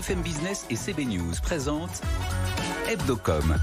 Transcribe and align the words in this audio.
BFM 0.00 0.22
Business 0.22 0.64
et 0.70 0.76
CB 0.76 1.04
News 1.04 1.34
présentent 1.42 2.00
Hebdocom 2.88 3.54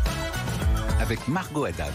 avec 1.01 1.27
Margot 1.27 1.65
Haddad 1.65 1.93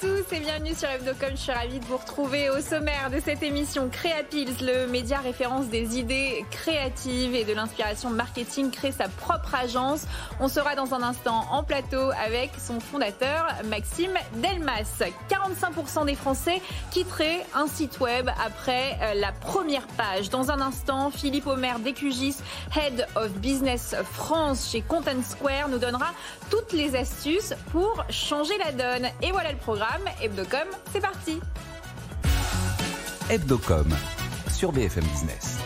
tous 0.00 0.32
et 0.32 0.40
bienvenue 0.40 0.74
sur 0.74 0.88
Hebdocom. 0.88 1.30
Je 1.32 1.36
suis 1.36 1.52
ravie 1.52 1.80
de 1.80 1.84
vous 1.86 1.96
retrouver 1.96 2.50
au 2.50 2.60
sommaire 2.60 3.10
de 3.10 3.18
cette 3.18 3.42
émission 3.42 3.88
Créapils, 3.88 4.56
le 4.60 4.86
média 4.86 5.18
référence 5.18 5.66
des 5.66 5.98
idées 5.98 6.44
créatives 6.50 7.34
et 7.34 7.44
de 7.44 7.52
l'inspiration 7.52 8.10
marketing, 8.10 8.70
crée 8.70 8.92
sa 8.92 9.08
propre 9.08 9.54
agence. 9.56 10.06
On 10.38 10.46
sera 10.46 10.76
dans 10.76 10.94
un 10.94 11.02
instant 11.02 11.46
en 11.50 11.64
plateau 11.64 12.10
avec 12.24 12.50
son 12.58 12.78
fondateur 12.78 13.48
Maxime 13.64 14.14
Delmas. 14.34 15.02
45% 15.30 16.06
des 16.06 16.14
Français 16.14 16.60
quitteraient 16.92 17.44
un 17.54 17.66
site 17.66 17.98
web 17.98 18.30
après 18.44 18.98
euh, 19.02 19.14
la 19.14 19.32
première 19.32 19.86
page. 19.88 20.30
Dans 20.30 20.50
un 20.50 20.60
instant, 20.60 21.10
Philippe 21.10 21.46
Omer 21.46 21.80
d'Ecugis, 21.80 22.36
Head 22.76 23.06
of 23.16 23.30
Business 23.32 23.96
France 24.12 24.70
chez 24.70 24.80
Content 24.80 25.22
Square, 25.22 25.68
nous 25.68 25.78
donnera 25.78 26.12
toutes 26.50 26.72
les 26.72 26.94
astuces 26.94 27.54
pour 27.72 28.04
changer 28.10 28.56
la 28.58 28.72
donne. 28.72 29.08
Et 29.22 29.32
voilà 29.32 29.50
le 29.50 29.58
programme. 29.58 29.87
Hebdocom, 30.22 30.68
c'est 30.92 31.00
parti 31.00 31.40
Hebdocom 33.30 33.86
sur 34.50 34.70
BFM 34.70 35.04
Business. 35.04 35.58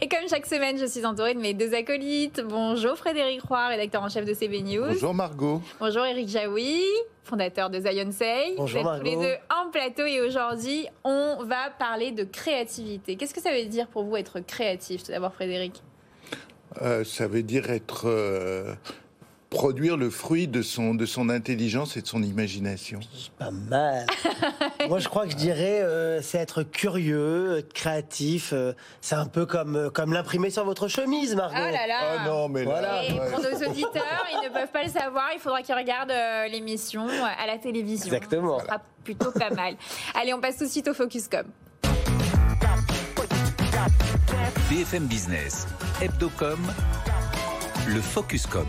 Et 0.00 0.08
comme 0.08 0.28
chaque 0.30 0.46
semaine, 0.46 0.78
je 0.78 0.86
suis 0.86 1.04
entourée 1.04 1.34
de 1.34 1.40
mes 1.40 1.52
deux 1.52 1.74
acolytes. 1.74 2.40
Bonjour 2.48 2.96
Frédéric 2.96 3.42
Roy, 3.42 3.66
rédacteur 3.68 4.02
en 4.02 4.08
chef 4.08 4.24
de 4.24 4.32
CB 4.32 4.62
News. 4.62 4.86
Bonjour 4.86 5.12
Margot. 5.12 5.60
Bonjour 5.78 6.06
Eric 6.06 6.28
Jaoui, 6.28 6.80
fondateur 7.24 7.68
de 7.68 7.80
Zion 7.80 8.10
Say. 8.12 8.54
Bonjour 8.56 8.82
Vous 8.82 8.88
êtes 8.88 8.98
tous 8.98 9.04
les 9.04 9.16
deux 9.16 9.34
en 9.50 9.70
plateau 9.70 10.06
et 10.06 10.20
aujourd'hui, 10.22 10.86
on 11.04 11.44
va 11.44 11.70
parler 11.78 12.12
de 12.12 12.24
créativité. 12.24 13.16
Qu'est-ce 13.16 13.34
que 13.34 13.42
ça 13.42 13.52
veut 13.52 13.66
dire 13.66 13.88
pour 13.88 14.04
vous 14.04 14.16
être 14.16 14.40
créatif 14.40 15.02
Tout 15.02 15.12
d'abord 15.12 15.34
Frédéric? 15.34 15.82
Euh, 16.80 17.04
ça 17.04 17.26
veut 17.26 17.42
dire 17.42 17.70
être 17.70 18.06
euh, 18.06 18.74
produire 19.50 19.96
le 19.96 20.10
fruit 20.10 20.46
de 20.46 20.62
son, 20.62 20.94
de 20.94 21.04
son 21.06 21.28
intelligence 21.28 21.96
et 21.96 22.02
de 22.02 22.06
son 22.06 22.22
imagination. 22.22 23.00
Pas 23.36 23.50
mal. 23.50 24.06
Moi, 24.88 25.00
je 25.00 25.08
crois 25.08 25.26
que 25.26 25.32
je 25.32 25.36
dirais, 25.36 25.80
euh, 25.82 26.22
c'est 26.22 26.38
être 26.38 26.62
curieux, 26.62 27.58
être 27.58 27.72
créatif. 27.72 28.52
Euh, 28.52 28.72
c'est 29.00 29.16
un 29.16 29.26
peu 29.26 29.46
comme, 29.46 29.74
euh, 29.76 29.90
comme 29.90 30.12
l'imprimer 30.12 30.50
sur 30.50 30.64
votre 30.64 30.86
chemise, 30.86 31.34
Margot. 31.34 31.56
Oh 31.58 31.72
là 31.72 31.86
là 31.88 31.98
Ah 32.20 32.28
non, 32.28 32.48
mais 32.48 32.64
là, 32.64 32.70
Voilà. 32.70 33.04
Et 33.04 33.12
ouais. 33.12 33.30
pour 33.30 33.40
nos 33.40 33.68
auditeurs, 33.68 34.26
ils 34.32 34.48
ne 34.48 34.52
peuvent 34.54 34.70
pas 34.72 34.84
le 34.84 34.90
savoir, 34.90 35.30
il 35.34 35.40
faudra 35.40 35.62
qu'ils 35.62 35.74
regardent 35.74 36.12
euh, 36.12 36.46
l'émission 36.46 37.08
à 37.08 37.46
la 37.46 37.58
télévision. 37.58 38.06
Exactement. 38.06 38.60
Ça 38.60 38.66
sera 38.66 38.82
plutôt 39.02 39.32
pas 39.32 39.50
mal. 39.50 39.74
Allez, 40.14 40.32
on 40.32 40.40
passe 40.40 40.58
tout 40.58 40.64
de 40.64 40.70
suite 40.70 40.86
au 40.88 40.94
Focuscom. 40.94 41.44
BFM 44.70 45.06
Business, 45.06 45.66
Hebdocom, 46.00 46.60
le 47.88 48.00
Focuscom. 48.00 48.66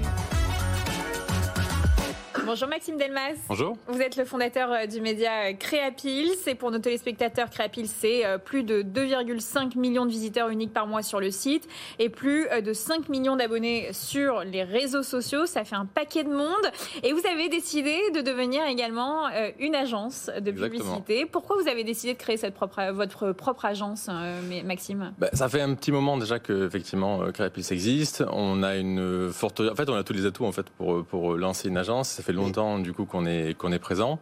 Bonjour 2.51 2.67
Maxime 2.67 2.97
Delmas. 2.97 3.37
Bonjour. 3.47 3.77
Vous 3.87 4.01
êtes 4.01 4.17
le 4.17 4.25
fondateur 4.25 4.73
euh, 4.73 4.85
du 4.85 4.99
média 4.99 5.31
euh, 5.45 5.53
Créapils. 5.53 6.35
Et 6.47 6.53
pour 6.53 6.69
nos 6.69 6.79
téléspectateurs, 6.79 7.49
Créapils, 7.49 7.87
c'est 7.87 8.25
euh, 8.25 8.37
plus 8.37 8.63
de 8.63 8.81
2,5 8.81 9.77
millions 9.79 10.05
de 10.05 10.11
visiteurs 10.11 10.49
uniques 10.49 10.73
par 10.73 10.85
mois 10.85 11.01
sur 11.01 11.21
le 11.21 11.31
site 11.31 11.69
et 11.97 12.09
plus 12.09 12.49
de 12.61 12.73
5 12.73 13.07
millions 13.07 13.37
d'abonnés 13.37 13.87
sur 13.93 14.41
les 14.43 14.63
réseaux 14.63 15.01
sociaux. 15.01 15.45
Ça 15.45 15.63
fait 15.63 15.77
un 15.77 15.85
paquet 15.85 16.25
de 16.25 16.29
monde. 16.29 16.69
Et 17.03 17.13
vous 17.13 17.21
avez 17.25 17.47
décidé 17.47 17.97
de 18.13 18.19
devenir 18.19 18.65
également 18.65 19.29
une 19.57 19.73
agence 19.73 20.25
de 20.25 20.49
Exactement. 20.49 20.67
publicité. 20.67 21.25
Pourquoi 21.25 21.55
vous 21.55 21.69
avez 21.69 21.85
décidé 21.85 22.15
de 22.15 22.19
créer 22.19 22.35
cette 22.35 22.53
propre, 22.53 22.91
votre 22.91 23.31
propre 23.31 23.63
agence, 23.63 24.09
Maxime? 24.65 25.13
Bah, 25.19 25.29
ça 25.31 25.47
fait 25.47 25.61
un 25.61 25.73
petit 25.73 25.93
moment 25.93 26.17
déjà 26.17 26.39
que 26.39 26.67
effectivement 26.67 27.31
Créapils 27.31 27.71
existe. 27.71 28.25
On 28.29 28.61
a 28.61 28.75
une 28.75 29.29
forte, 29.31 29.61
en 29.61 29.75
fait, 29.75 29.89
on 29.89 29.95
a 29.95 30.03
tous 30.03 30.13
les 30.13 30.25
atouts 30.25 30.45
en 30.45 30.51
fait 30.51 30.69
pour 30.71 31.05
pour 31.05 31.37
lancer 31.37 31.69
une 31.69 31.77
agence. 31.77 32.09
Ça 32.09 32.23
fait 32.23 32.33
longtemps 32.33 32.40
du 32.79 32.93
coup 32.93 33.05
qu'on 33.05 33.25
est 33.25 33.57
qu'on 33.57 33.71
est 33.71 33.79
présent. 33.79 34.19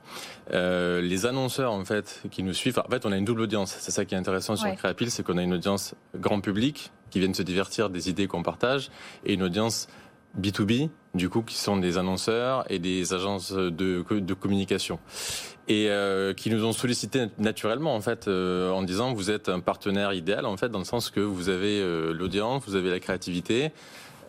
Euh, 0.54 1.02
les 1.02 1.26
annonceurs 1.26 1.72
en 1.72 1.86
fait 1.86 2.22
qui 2.32 2.44
nous 2.44 2.54
suivent. 2.54 2.82
En 2.86 2.90
fait, 2.90 3.06
on 3.06 3.12
a 3.12 3.18
une 3.18 3.26
double 3.26 3.42
audience. 3.42 3.76
C'est 3.80 3.92
ça 3.92 4.06
qui 4.06 4.16
est 4.16 4.18
intéressant 4.18 4.56
sur 4.56 4.68
Ouais. 4.68 4.76
Créapils, 4.76 5.10
c'est 5.10 5.24
qu'on 5.24 5.38
a 5.38 5.44
une 5.44 5.54
audience 5.54 5.96
grand 6.16 6.42
public 6.42 6.92
qui 7.10 7.20
viennent 7.20 7.34
se 7.34 7.44
divertir 7.44 7.90
des 7.90 8.10
idées 8.10 8.28
qu'on 8.28 8.44
partage 8.44 8.92
et 9.26 9.34
une 9.34 9.44
audience 9.44 9.88
B2B, 10.40 10.90
du 11.16 11.30
coup, 11.30 11.42
qui 11.42 11.56
sont 11.56 11.78
des 11.78 11.98
annonceurs 11.98 12.64
et 12.72 12.80
des 12.80 13.14
agences 13.14 13.52
de, 13.52 13.70
de 13.72 14.34
communication. 14.34 15.00
Et 15.68 15.88
euh, 15.90 16.34
qui 16.34 16.50
nous 16.50 16.66
ont 16.66 16.72
sollicité 16.72 17.28
naturellement, 17.38 17.96
en 17.96 18.02
fait, 18.02 18.28
euh, 18.28 18.72
en 18.72 18.84
disant 18.84 19.14
vous 19.14 19.30
êtes 19.30 19.50
un 19.50 19.60
partenaire 19.60 20.14
idéal, 20.14 20.46
en 20.46 20.58
fait, 20.58 20.70
dans 20.70 20.80
le 20.80 20.86
sens 20.86 21.10
que 21.10 21.20
vous 21.20 21.50
avez 21.50 21.80
euh, 21.80 22.12
l'audience, 22.12 22.64
vous 22.68 22.76
avez 22.76 22.90
la 22.90 23.00
créativité, 23.00 23.72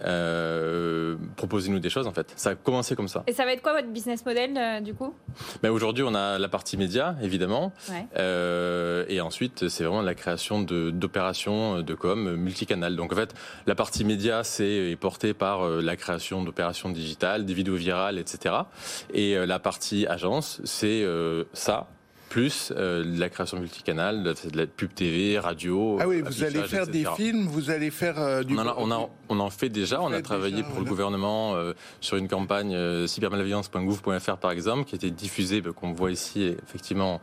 euh, 0.05 1.17
proposez-nous 1.37 1.79
des 1.79 1.91
choses, 1.91 2.07
en 2.07 2.13
fait. 2.13 2.33
Ça 2.37 2.51
a 2.51 2.55
commencé 2.55 2.97
comme 2.97 3.09
ça. 3.09 3.23
Et 3.27 3.33
ça 3.33 3.45
va 3.45 3.53
être 3.53 3.63
quoi 3.63 3.73
votre 3.75 3.89
business 3.89 4.25
model, 4.25 4.57
euh, 4.57 4.81
du 4.81 4.95
coup? 4.95 5.15
Mais 5.63 5.69
aujourd'hui, 5.69 6.05
on 6.07 6.15
a 6.15 6.39
la 6.39 6.49
partie 6.49 6.77
média, 6.77 7.17
évidemment, 7.23 7.73
Ouais. 7.89 8.07
euh, 8.19 9.05
et 9.09 9.21
ensuite, 9.21 9.69
c'est 9.69 9.85
vraiment 9.85 10.03
la 10.03 10.15
création 10.15 10.61
d'opérations 10.63 11.83
de 11.83 11.95
com 11.95 12.35
multicanal. 12.37 12.97
Donc 12.97 13.13
en 13.13 13.17
fait, 13.17 13.35
la 13.67 13.75
partie 13.75 14.05
média, 14.05 14.45
c'est 14.45 14.91
est 14.91 14.97
portée 14.97 15.35
par 15.35 15.67
la 15.69 15.97
création 15.97 16.43
d'opérations 16.45 16.89
digitales, 16.91 17.45
des 17.45 17.55
vidéos 17.55 17.75
virales, 17.77 18.19
etc. 18.19 18.55
Et 19.13 19.35
la 19.47 19.59
partie 19.59 20.07
agence, 20.07 20.61
c'est 20.65 21.05
ça. 21.53 21.87
Plus 22.31 22.73
euh, 22.77 23.05
la 23.19 23.29
création 23.29 23.59
multicanal, 23.59 24.23
de 24.23 24.33
de 24.33 24.57
la 24.57 24.67
pub 24.67 24.95
TV, 24.95 25.39
radio. 25.39 25.99
Ah 26.01 26.07
oui, 26.07 26.23
vous 26.23 26.45
allez 26.45 26.63
faire 26.63 26.87
des 26.87 27.05
films, 27.17 27.47
vous 27.49 27.71
allez 27.71 27.91
faire 27.91 28.19
euh, 28.21 28.43
du... 28.45 28.55
On 28.57 28.59
a, 28.61 28.75
on, 28.79 28.91
a- 28.93 29.09
on 29.29 29.41
en 29.41 29.51
fait 29.51 29.69
déjà. 29.69 29.99
Vous 29.99 30.05
On 30.05 30.13
a 30.13 30.23
travaillé 30.23 30.55
déjà, 30.57 30.63
pour 30.65 30.75
voilà. 30.75 30.85
le 30.85 30.91
gouvernement 30.91 31.55
euh, 31.57 31.73
sur 32.01 32.17
une 32.17 32.29
campagne 32.29 32.73
euh, 32.75 33.09
cybermalveillance.gouv.fr 33.09 34.37
par 34.37 34.53
exemple, 34.53 34.85
qui 34.85 34.95
était 34.95 35.11
diffusée, 35.11 35.61
bah, 35.61 35.71
qu'on 35.75 35.93
voit 35.93 36.13
ici 36.13 36.55
effectivement, 36.67 37.21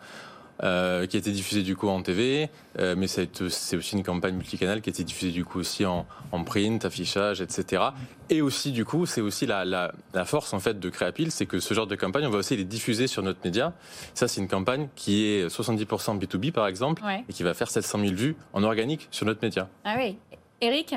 euh, 0.63 1.05
qui 1.05 1.17
a 1.17 1.19
été 1.19 1.31
diffusée 1.31 1.63
du 1.63 1.75
coup 1.75 1.87
en 1.87 2.01
TV, 2.01 2.49
euh, 2.79 2.95
mais 2.97 3.07
c'est 3.07 3.41
aussi 3.41 3.95
une 3.95 4.03
campagne 4.03 4.35
multicanal 4.35 4.81
qui 4.81 4.89
a 4.89 4.91
été 4.91 5.03
diffusée 5.03 5.31
du 5.31 5.45
coup 5.45 5.59
aussi 5.59 5.85
en, 5.85 6.05
en 6.31 6.43
print, 6.43 6.83
affichage, 6.85 7.41
etc. 7.41 7.83
Et 8.29 8.41
aussi 8.41 8.71
du 8.71 8.83
coup, 8.85 9.05
c'est 9.05 9.21
aussi 9.21 9.45
la, 9.45 9.65
la, 9.65 9.91
la 10.13 10.25
force 10.25 10.53
en 10.53 10.59
fait 10.59 10.79
de 10.79 10.89
Créapil, 10.89 11.31
c'est 11.31 11.45
que 11.45 11.59
ce 11.59 11.73
genre 11.73 11.87
de 11.87 11.95
campagne, 11.95 12.25
on 12.25 12.29
va 12.31 12.39
aussi 12.39 12.57
les 12.57 12.63
diffuser 12.65 13.07
sur 13.07 13.23
notre 13.23 13.39
média. 13.43 13.73
Ça, 14.13 14.27
c'est 14.27 14.41
une 14.41 14.47
campagne 14.47 14.87
qui 14.95 15.25
est 15.25 15.47
70% 15.47 16.19
B2B 16.19 16.51
par 16.51 16.67
exemple, 16.67 17.03
Ouais. 17.03 17.23
et 17.29 17.33
qui 17.33 17.43
va 17.43 17.53
faire 17.53 17.69
700 17.69 17.99
000 17.99 18.13
vues 18.13 18.35
en 18.53 18.63
organique 18.63 19.07
sur 19.11 19.25
notre 19.25 19.39
média. 19.43 19.69
Ah 19.85 19.95
oui. 19.97 20.17
Eric? 20.61 20.95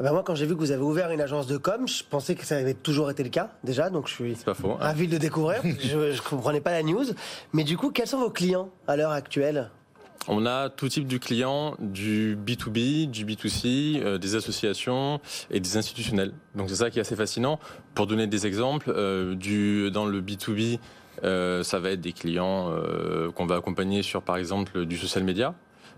Bah 0.00 0.12
moi, 0.12 0.22
quand 0.24 0.36
j'ai 0.36 0.46
vu 0.46 0.54
que 0.54 0.60
vous 0.60 0.70
avez 0.70 0.82
ouvert 0.82 1.10
une 1.10 1.20
agence 1.20 1.48
de 1.48 1.56
com, 1.56 1.88
je 1.88 2.04
pensais 2.08 2.36
que 2.36 2.44
ça 2.46 2.56
avait 2.56 2.74
toujours 2.74 3.10
été 3.10 3.24
le 3.24 3.30
cas, 3.30 3.50
déjà, 3.64 3.90
donc 3.90 4.06
je 4.06 4.14
suis 4.14 4.34
pas 4.44 4.54
faux. 4.54 4.72
hein. 4.72 4.76
ravi 4.78 5.08
de 5.08 5.12
le 5.12 5.18
découvrir. 5.18 5.60
je 5.80 5.96
ne 6.14 6.20
comprenais 6.28 6.60
pas 6.60 6.70
la 6.70 6.84
news. 6.84 7.04
Mais 7.52 7.64
du 7.64 7.76
coup, 7.76 7.90
quels 7.90 8.06
sont 8.06 8.20
vos 8.20 8.30
clients 8.30 8.70
à 8.86 8.96
l'heure 8.96 9.10
actuelle? 9.10 9.70
On 10.28 10.46
a 10.46 10.68
tout 10.68 10.88
type 10.88 11.08
de 11.08 11.16
clients, 11.18 11.74
du 11.80 12.36
B2B, 12.36 13.10
du 13.10 13.24
B2C, 13.24 14.00
euh, 14.00 14.18
des 14.18 14.34
associations 14.36 15.20
et 15.50 15.58
des 15.58 15.76
institutionnels. 15.76 16.32
Donc 16.54 16.68
c'est 16.68 16.76
ça 16.76 16.90
qui 16.90 16.98
est 16.98 17.00
assez 17.00 17.16
fascinant. 17.16 17.58
Pour 17.94 18.06
donner 18.06 18.26
des 18.26 18.46
exemples, 18.46 18.92
euh, 18.94 19.34
du, 19.34 19.90
dans 19.90 20.04
le 20.04 20.20
B2B, 20.20 20.78
euh, 21.24 21.64
ça 21.64 21.80
va 21.80 21.90
être 21.90 22.00
des 22.00 22.12
clients 22.12 22.70
qu'on 23.34 23.46
va 23.46 23.56
accompagner 23.56 24.02
sur 24.02 24.22
par 24.22 24.36
exemple 24.36 24.84
du 24.84 24.96
social 24.96 25.24
media. 25.24 25.54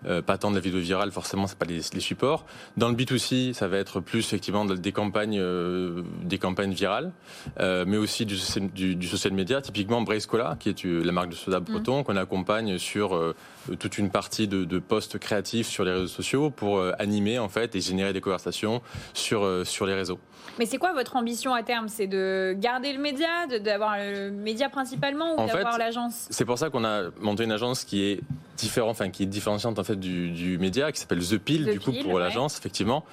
Euh, 0.07 0.23
pas 0.23 0.39
tant 0.39 0.51
de 0.51 0.55
la 0.57 0.61
vidéo 0.61 0.81
virale, 0.81 1.11
forcément, 1.13 1.47
c'est 1.47 1.59
pas 1.59 1.67
les, 1.67 1.81
les 1.93 2.01
supports. 2.01 2.47
Dans 2.77 2.89
le 2.89 2.95
B2C, 2.95 3.53
ça 3.53 3.69
va 3.69 3.77
être 3.77 4.01
plus 4.01 4.21
effectivement 4.21 4.65
de- 4.65 4.75
des 4.77 4.93
campagnes, 4.93 5.39
euh, 5.39 6.03
des 6.23 6.39
campagnes 6.39 6.73
virales, 6.73 7.13
euh, 7.59 7.85
mais 7.87 7.97
aussi 7.99 8.25
du, 8.25 8.37
social- 8.39 8.71
du, 8.71 8.97
du 8.97 9.07
social 9.09 9.33
media. 9.35 9.61
Typiquement, 9.61 10.01
Brace 10.03 10.27
Cola, 10.27 10.57
qui 10.59 10.71
est 10.71 10.85
la 10.85 11.13
marque 11.13 11.29
de 11.31 11.35
soda 11.35 11.61
breton, 11.61 12.03
qu'on 12.03 12.17
accompagne 12.17 12.79
sur 12.79 13.35
toute 13.79 13.99
une 13.99 14.11
partie 14.11 14.49
de, 14.49 14.65
de 14.65 14.79
posts 14.79 15.19
créatifs 15.19 15.69
sur 15.69 15.85
les 15.85 15.93
réseaux 15.93 16.07
sociaux 16.09 16.51
pour 16.51 16.83
animer 16.99 17.39
en 17.39 17.49
fait 17.49 17.75
et 17.77 17.81
générer 17.81 18.13
des 18.13 18.21
conversations 18.21 18.81
sur 19.13 19.47
sur 19.65 19.87
les 19.87 19.95
réseaux. 19.95 20.19
Mais 20.59 20.67
c'est 20.67 20.79
quoi 20.79 20.93
votre 20.95 21.17
ambition 21.17 21.53
à 21.55 21.63
terme? 21.63 21.89
C'est 21.89 22.07
de 22.07 22.55
garder 22.59 22.93
le 22.93 22.99
média, 23.01 23.47
d'avoir 23.63 23.97
le 23.99 24.31
média 24.31 24.69
principalement 24.71 25.35
ou 25.35 25.47
d'avoir 25.47 25.79
l'agence? 25.79 26.27
C'est 26.31 26.45
pour 26.45 26.59
ça 26.59 26.71
qu'on 26.71 26.85
a 26.85 27.11
monté 27.21 27.45
une 27.45 27.53
agence 27.53 27.85
qui 27.85 28.03
est 28.05 28.21
différente, 28.61 28.91
enfin 28.91 29.11
qui 29.11 29.25
est 29.25 29.27
différenciante 29.27 29.79
en 29.79 29.85
fait 29.85 29.99
du, 29.99 30.31
du 30.31 30.59
média, 30.59 30.93
qui 30.93 31.01
s'appelle 31.01 31.25
The 31.27 31.39
Pill 31.39 31.67
The 31.67 31.71
du 31.71 31.81
coup 31.81 31.93
pour 31.93 32.15
ouais. 32.15 32.21
l'agence 32.21 32.59
effectivement. 32.59 33.05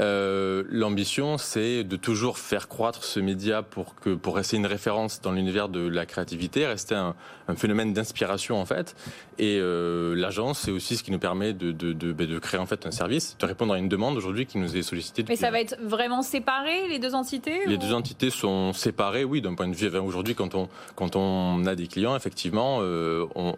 Euh, 0.00 0.64
L'ambition 0.68 1.38
c'est 1.38 1.84
de 1.84 1.96
toujours 1.96 2.38
faire 2.38 2.68
croître 2.68 3.04
ce 3.04 3.20
média 3.20 3.62
pour 3.62 3.94
que 3.94 4.14
pour 4.14 4.36
rester 4.36 4.56
une 4.56 4.66
référence 4.66 5.20
dans 5.20 5.32
l'univers 5.32 5.68
de 5.68 5.86
la 5.86 6.06
créativité, 6.06 6.66
rester 6.66 6.94
un, 6.94 7.14
un 7.48 7.56
phénomène 7.56 7.92
d'inspiration 7.92 8.60
en 8.60 8.66
fait. 8.66 8.94
Et, 9.38 9.58
euh, 9.60 10.14
l'agence, 10.14 10.60
c'est 10.60 10.70
aussi 10.70 10.96
ce 10.96 11.02
qui 11.02 11.10
nous 11.10 11.18
permet 11.18 11.52
de, 11.52 11.72
de, 11.72 11.92
de, 11.92 12.12
ben, 12.12 12.28
de, 12.28 12.38
créer 12.38 12.60
en 12.60 12.66
fait 12.66 12.86
un 12.86 12.90
service, 12.90 13.36
de 13.38 13.46
répondre 13.46 13.72
à 13.72 13.78
une 13.78 13.88
demande 13.88 14.16
aujourd'hui 14.16 14.46
qui 14.46 14.58
nous 14.58 14.76
est 14.76 14.82
sollicitée. 14.82 15.24
Mais 15.28 15.36
ça 15.36 15.50
va 15.50 15.60
être 15.60 15.76
vraiment 15.82 16.22
séparé, 16.22 16.88
les 16.88 16.98
deux 16.98 17.14
entités 17.14 17.60
Les 17.66 17.78
deux 17.78 17.94
entités 17.94 18.30
sont 18.30 18.72
séparées, 18.72 19.24
oui, 19.24 19.40
d'un 19.40 19.54
point 19.54 19.68
de 19.68 19.74
vue. 19.74 19.88
Aujourd'hui, 19.98 20.34
quand 20.34 20.54
on, 20.54 20.68
quand 20.96 21.16
on 21.16 21.64
a 21.66 21.74
des 21.74 21.86
clients, 21.86 22.16
effectivement, 22.16 22.78
euh, 22.82 23.26
on, 23.34 23.54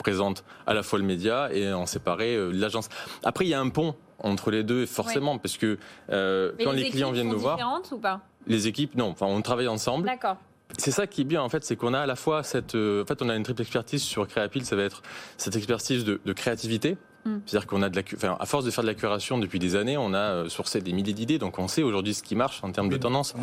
présente 0.00 0.44
à 0.66 0.74
la 0.74 0.82
fois 0.82 0.98
le 0.98 1.04
média 1.04 1.52
et 1.52 1.72
en 1.72 1.86
séparé 1.86 2.34
euh, 2.34 2.50
l'agence. 2.50 2.88
Après, 3.22 3.44
il 3.44 3.48
y 3.48 3.54
a 3.54 3.60
un 3.60 3.68
pont 3.68 3.94
entre 4.18 4.50
les 4.50 4.64
deux, 4.64 4.86
forcément, 4.86 5.38
parce 5.38 5.56
que 5.56 5.78
euh, 6.10 6.52
quand 6.62 6.72
les, 6.72 6.90
clients 6.90 7.12
viennent 7.12 7.28
nous 7.28 7.38
voir. 7.38 7.58
ou 7.92 7.98
pas? 7.98 8.20
Les 8.46 8.66
équipes, 8.66 8.94
non. 8.96 9.08
Enfin, 9.08 9.26
on 9.26 9.40
travaille 9.42 9.68
ensemble. 9.68 10.06
D'accord. 10.06 10.36
C'est 10.78 10.90
ça 10.90 11.06
qui 11.06 11.22
est 11.22 11.24
bien 11.24 11.42
en 11.42 11.48
fait, 11.48 11.64
c'est 11.64 11.74
qu'on 11.74 11.94
a 11.94 12.00
à 12.00 12.06
la 12.06 12.14
fois 12.14 12.42
cette, 12.42 12.76
euh, 12.76 13.02
en 13.02 13.06
fait, 13.06 13.20
on 13.22 13.28
a 13.28 13.34
une 13.34 13.42
triple 13.42 13.62
expertise 13.62 14.02
sur 14.02 14.26
Créapil, 14.28 14.64
ça 14.64 14.76
va 14.76 14.84
être 14.84 15.02
cette 15.36 15.56
expertise 15.56 16.04
de, 16.04 16.20
de 16.24 16.32
créativité, 16.32 16.96
mm. 17.24 17.38
c'est-à-dire 17.46 17.66
qu'on 17.66 17.82
a 17.82 17.88
de 17.88 17.96
la, 17.96 18.02
enfin, 18.14 18.36
à 18.38 18.46
force 18.46 18.64
de 18.64 18.70
faire 18.70 18.84
de 18.84 18.88
la 18.88 18.94
curation 18.94 19.38
depuis 19.38 19.58
des 19.58 19.76
années, 19.76 19.96
on 19.96 20.14
a 20.14 20.18
euh, 20.18 20.48
sourcé 20.48 20.80
des 20.80 20.92
milliers 20.92 21.12
d'idées, 21.12 21.38
donc 21.38 21.58
on 21.58 21.68
sait 21.68 21.82
aujourd'hui 21.82 22.14
ce 22.14 22.22
qui 22.22 22.36
marche 22.36 22.62
en 22.62 22.72
termes 22.72 22.88
de 22.88 22.96
tendance. 22.96 23.34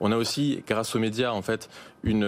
On 0.00 0.12
a 0.12 0.16
aussi, 0.16 0.62
grâce 0.66 0.94
aux 0.94 0.98
médias, 0.98 1.32
en 1.32 1.42
fait, 1.42 1.68
une, 2.02 2.24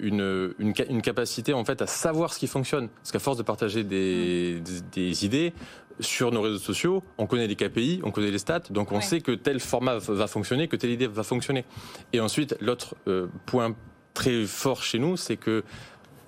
une, 0.00 0.54
une, 0.58 0.74
une 0.88 1.02
capacité 1.02 1.52
en 1.52 1.64
fait 1.64 1.82
à 1.82 1.86
savoir 1.86 2.32
ce 2.32 2.38
qui 2.38 2.46
fonctionne, 2.46 2.88
parce 2.88 3.12
qu'à 3.12 3.18
force 3.18 3.36
de 3.36 3.42
partager 3.42 3.84
des, 3.84 4.60
des, 4.60 4.80
des 4.92 5.24
idées, 5.24 5.52
sur 6.00 6.30
nos 6.32 6.42
réseaux 6.42 6.58
sociaux, 6.58 7.02
on 7.18 7.26
connaît 7.26 7.46
les 7.46 7.56
KPI, 7.56 8.00
on 8.04 8.10
connaît 8.10 8.30
les 8.30 8.38
stats, 8.38 8.60
donc 8.70 8.92
on 8.92 8.96
ouais. 8.96 9.02
sait 9.02 9.20
que 9.20 9.32
tel 9.32 9.60
format 9.60 9.98
va 9.98 10.26
fonctionner, 10.26 10.68
que 10.68 10.76
telle 10.76 10.90
idée 10.90 11.06
va 11.06 11.22
fonctionner. 11.22 11.64
Et 12.12 12.20
ensuite, 12.20 12.56
l'autre 12.60 12.94
euh, 13.08 13.26
point 13.46 13.74
très 14.14 14.44
fort 14.46 14.82
chez 14.82 14.98
nous, 14.98 15.16
c'est 15.16 15.36
que 15.36 15.64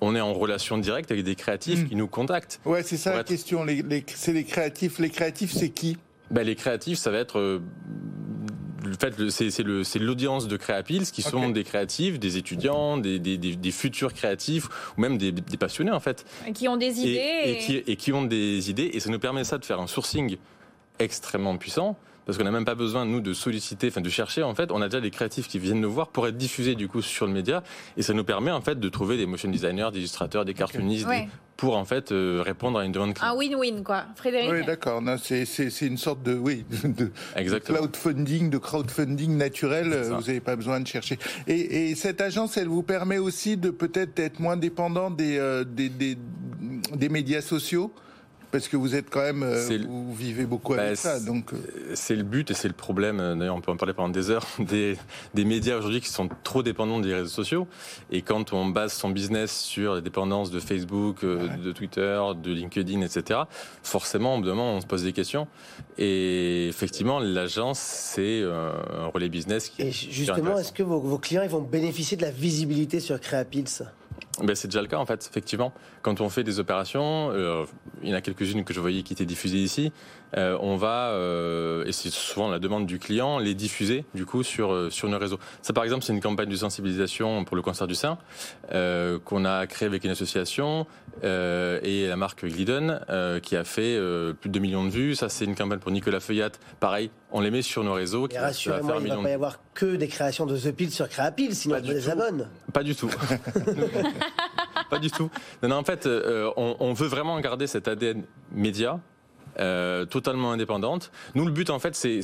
on 0.01 0.15
est 0.15 0.21
en 0.21 0.33
relation 0.33 0.77
directe 0.77 1.11
avec 1.11 1.23
des 1.23 1.35
créatifs 1.35 1.83
mmh. 1.83 1.89
qui 1.89 1.95
nous 1.95 2.07
contactent. 2.07 2.59
Ouais, 2.65 2.83
c'est 2.83 2.97
ça 2.97 3.13
la 3.13 3.19
être... 3.21 3.27
question. 3.27 3.63
Les, 3.63 3.81
les, 3.83 4.03
c'est 4.13 4.33
les 4.33 4.43
créatifs. 4.43 4.99
Les 4.99 5.09
créatifs, 5.09 5.51
c'est 5.51 5.69
qui? 5.69 5.97
Ben, 6.31 6.43
Les 6.43 6.55
créatifs, 6.55 6.97
ça 6.97 7.11
va 7.11 7.19
être. 7.19 7.39
Euh, 7.39 7.61
le 8.83 8.95
fait, 8.95 9.29
c'est 9.29 9.99
l'audience 9.99 10.47
de 10.47 10.57
Créapils 10.57 11.11
qui 11.11 11.21
sont 11.21 11.43
okay. 11.43 11.53
des 11.53 11.63
créatifs, 11.63 12.19
des 12.19 12.37
étudiants, 12.37 12.97
des, 12.97 13.19
des, 13.19 13.37
des, 13.37 13.55
des, 13.55 13.71
futurs 13.71 14.11
créatifs 14.11 14.67
ou 14.97 15.01
même 15.01 15.19
des, 15.19 15.31
passionnés 15.59 15.91
en 15.91 15.99
fait. 15.99 16.25
Et 16.47 16.51
qui 16.51 16.67
ont 16.67 16.77
des 16.77 16.99
idées. 16.99 17.09
Et, 17.11 17.51
et... 17.51 17.57
Qui, 17.59 17.75
et, 17.77 17.95
qui, 17.95 18.11
ont 18.11 18.23
des 18.23 18.71
idées. 18.71 18.89
Et 18.93 18.99
ça 18.99 19.11
nous 19.11 19.19
permet 19.19 19.43
ça 19.43 19.59
de 19.59 19.65
faire 19.65 19.79
un 19.79 19.85
sourcing 19.85 20.37
extrêmement 20.97 21.57
puissant 21.57 21.95
parce 22.25 22.37
qu'on 22.37 22.43
n'a 22.43 22.51
même 22.51 22.65
pas 22.65 22.75
besoin 22.75 23.05
nous 23.05 23.21
de 23.21 23.33
solliciter, 23.33 23.87
enfin 23.87 24.01
de 24.01 24.09
chercher 24.09 24.43
en 24.43 24.55
fait. 24.55 24.71
On 24.71 24.81
a 24.81 24.87
déjà 24.87 25.01
des 25.01 25.11
créatifs 25.11 25.47
qui 25.47 25.59
viennent 25.59 25.81
nous 25.81 25.91
voir 25.91 26.09
pour 26.09 26.27
être 26.27 26.37
diffusés 26.37 26.75
du 26.75 26.87
coup 26.87 27.01
sur 27.01 27.25
le 27.25 27.33
média, 27.33 27.63
et 27.97 28.01
ça 28.01 28.13
nous 28.13 28.23
permet 28.23 28.51
en 28.51 28.61
fait 28.61 28.79
de 28.79 28.89
trouver 28.89 29.17
des 29.17 29.25
motion 29.25 29.49
designers, 29.49 29.89
des 29.91 29.99
illustrateurs, 29.99 30.45
des 30.45 30.53
cartoonistes, 30.53 31.05
okay. 31.05 31.11
ouais. 31.11 31.29
pour 31.57 31.77
en 31.77 31.85
fait 31.85 32.11
euh, 32.11 32.41
répondre 32.45 32.79
à 32.79 32.85
une 32.85 32.91
demande. 32.91 33.13
Un 33.21 33.35
win-win 33.35 33.83
quoi, 33.83 34.05
Frédéric. 34.15 34.51
Oui, 34.51 34.65
d'accord. 34.65 35.01
C'est 35.17 35.81
une 35.81 35.97
sorte 35.97 36.23
de 36.23 36.33
oui 36.33 36.65
de, 36.83 37.05
de 37.05 37.59
crowdfunding, 37.59 38.49
de 38.49 38.57
crowdfunding 38.57 39.37
naturel. 39.37 39.89
Vous 39.89 40.21
n'avez 40.21 40.39
pas 40.39 40.55
besoin 40.55 40.79
de 40.79 40.87
chercher. 40.87 41.17
Et, 41.47 41.91
et, 41.91 41.95
cette 41.95 42.21
agence, 42.21 42.57
elle 42.57 42.67
vous 42.67 42.83
permet 42.83 43.17
aussi 43.17 43.57
de 43.57 43.69
peut-être 43.69 44.19
être 44.19 44.39
moins 44.39 44.57
dépendant 44.57 45.11
des, 45.11 45.37
euh, 45.37 45.63
des, 45.63 45.89
des, 45.89 46.17
des 46.95 47.09
médias 47.09 47.41
sociaux? 47.41 47.93
Parce 48.51 48.67
que 48.67 48.77
vous 48.77 48.95
êtes 48.95 49.09
quand 49.09 49.21
même, 49.21 49.43
euh, 49.43 49.79
vous 49.87 50.13
vivez 50.13 50.45
beaucoup 50.45 50.75
bah, 50.75 50.83
avec 50.83 50.97
ça. 50.97 51.19
Donc 51.19 51.51
c'est 51.93 52.15
le 52.15 52.23
but 52.23 52.51
et 52.51 52.53
c'est 52.53 52.67
le 52.67 52.73
problème. 52.73 53.17
D'ailleurs, 53.37 53.55
on 53.55 53.61
peut 53.61 53.71
en 53.71 53.77
parler 53.77 53.93
pendant 53.93 54.09
des 54.09 54.29
heures 54.29 54.45
des, 54.59 54.97
des 55.33 55.45
médias 55.45 55.77
aujourd'hui 55.77 56.01
qui 56.01 56.09
sont 56.09 56.29
trop 56.43 56.63
dépendants 56.63 56.99
des 56.99 57.13
réseaux 57.13 57.29
sociaux. 57.29 57.67
Et 58.11 58.21
quand 58.21 58.53
on 58.53 58.67
base 58.67 58.93
son 58.93 59.09
business 59.09 59.57
sur 59.57 59.95
les 59.95 60.01
dépendances 60.01 60.51
de 60.51 60.59
Facebook, 60.59 61.23
ouais. 61.23 61.57
de 61.63 61.71
Twitter, 61.71 62.21
de 62.41 62.51
LinkedIn, 62.51 63.01
etc., 63.01 63.41
forcément, 63.83 64.35
au 64.35 64.39
bout 64.39 64.45
d'un 64.45 64.55
moment, 64.55 64.75
on 64.75 64.81
se 64.81 64.87
pose 64.87 65.03
des 65.03 65.13
questions. 65.13 65.47
Et 65.97 66.67
effectivement, 66.67 67.19
l'agence, 67.19 67.79
c'est 67.79 68.43
un 68.43 69.07
relais 69.07 69.29
business 69.29 69.69
qui. 69.69 69.81
Et 69.81 69.91
justement, 69.91 70.57
est-ce 70.57 70.73
que 70.73 70.83
vos, 70.83 70.99
vos, 70.99 71.17
clients 71.17 71.43
ils 71.43 71.49
vont 71.49 71.61
bénéficier 71.61 72.17
de 72.17 72.23
la 72.23 72.31
visibilité 72.31 72.99
sur 72.99 73.19
Créapils 73.19 73.83
ben, 74.41 74.55
c'est 74.55 74.67
déjà 74.67 74.81
le 74.81 74.87
cas 74.87 74.97
en 74.97 75.05
fait, 75.05 75.27
effectivement. 75.29 75.73
Quand 76.01 76.21
on 76.21 76.29
fait 76.29 76.43
des 76.43 76.59
opérations, 76.59 77.31
euh, 77.31 77.65
il 78.01 78.09
y 78.09 78.13
en 78.13 78.17
a 78.17 78.21
quelques-unes 78.21 78.63
que 78.63 78.73
je 78.73 78.79
voyais 78.79 79.03
qui 79.03 79.13
étaient 79.13 79.25
diffusées 79.25 79.57
ici, 79.57 79.91
euh, 80.37 80.57
on 80.61 80.77
va, 80.77 81.09
euh, 81.09 81.85
et 81.85 81.91
c'est 81.91 82.09
souvent 82.09 82.49
la 82.49 82.59
demande 82.59 82.85
du 82.85 82.99
client, 82.99 83.39
les 83.39 83.53
diffuser 83.53 84.05
du 84.13 84.25
coup 84.25 84.43
sur, 84.43 84.71
euh, 84.71 84.89
sur 84.89 85.09
nos 85.09 85.17
réseaux. 85.17 85.39
Ça 85.61 85.73
par 85.73 85.83
exemple, 85.83 86.05
c'est 86.05 86.13
une 86.13 86.21
campagne 86.21 86.49
de 86.49 86.55
sensibilisation 86.55 87.43
pour 87.43 87.55
le 87.55 87.61
cancer 87.61 87.87
du 87.87 87.95
sein 87.95 88.17
qu'on 89.25 89.45
a 89.45 89.67
créée 89.67 89.87
avec 89.87 90.03
une 90.03 90.11
association 90.11 90.85
et 91.23 92.07
la 92.07 92.15
marque 92.15 92.45
Glidden 92.45 93.01
qui 93.43 93.55
a 93.55 93.63
fait 93.63 93.97
plus 94.39 94.49
de 94.49 94.53
2 94.53 94.59
millions 94.59 94.85
de 94.85 94.89
vues. 94.89 95.15
Ça 95.15 95.29
c'est 95.29 95.45
une 95.45 95.55
campagne 95.55 95.79
pour 95.79 95.91
Nicolas 95.91 96.19
Feuillat. 96.19 96.51
Pareil, 96.79 97.11
on 97.31 97.41
les 97.41 97.51
met 97.51 97.61
sur 97.61 97.83
nos 97.83 97.93
réseaux. 97.93 98.27
Et 98.29 98.37
rassurez-moi, 98.37 98.97
il 98.99 99.03
ne 99.03 99.15
va 99.15 99.21
pas 99.21 99.29
y 99.29 99.33
avoir 99.33 99.59
que 99.73 99.95
des 99.95 100.07
créations 100.07 100.45
de 100.45 100.57
The 100.57 100.71
Pill 100.71 100.91
sur 100.91 101.09
Créapil, 101.09 101.55
sinon 101.55 101.77
on 101.83 101.87
les 101.87 102.09
abonne. 102.09 102.49
Pas 102.73 102.83
du 102.83 102.95
tout. 102.95 103.09
pas 104.89 104.99
du 104.99 105.11
tout. 105.11 105.29
Non, 105.63 105.69
non 105.69 105.75
en 105.77 105.83
fait, 105.83 106.07
on, 106.07 106.75
on 106.79 106.93
veut 106.93 107.07
vraiment 107.07 107.39
garder 107.39 107.67
cet 107.67 107.87
ADN 107.87 108.23
média 108.51 108.99
euh, 109.59 110.05
totalement 110.05 110.51
indépendante. 110.51 111.11
Nous, 111.35 111.45
le 111.45 111.51
but, 111.51 111.69
en 111.69 111.79
fait, 111.79 111.95
c'est, 111.95 112.21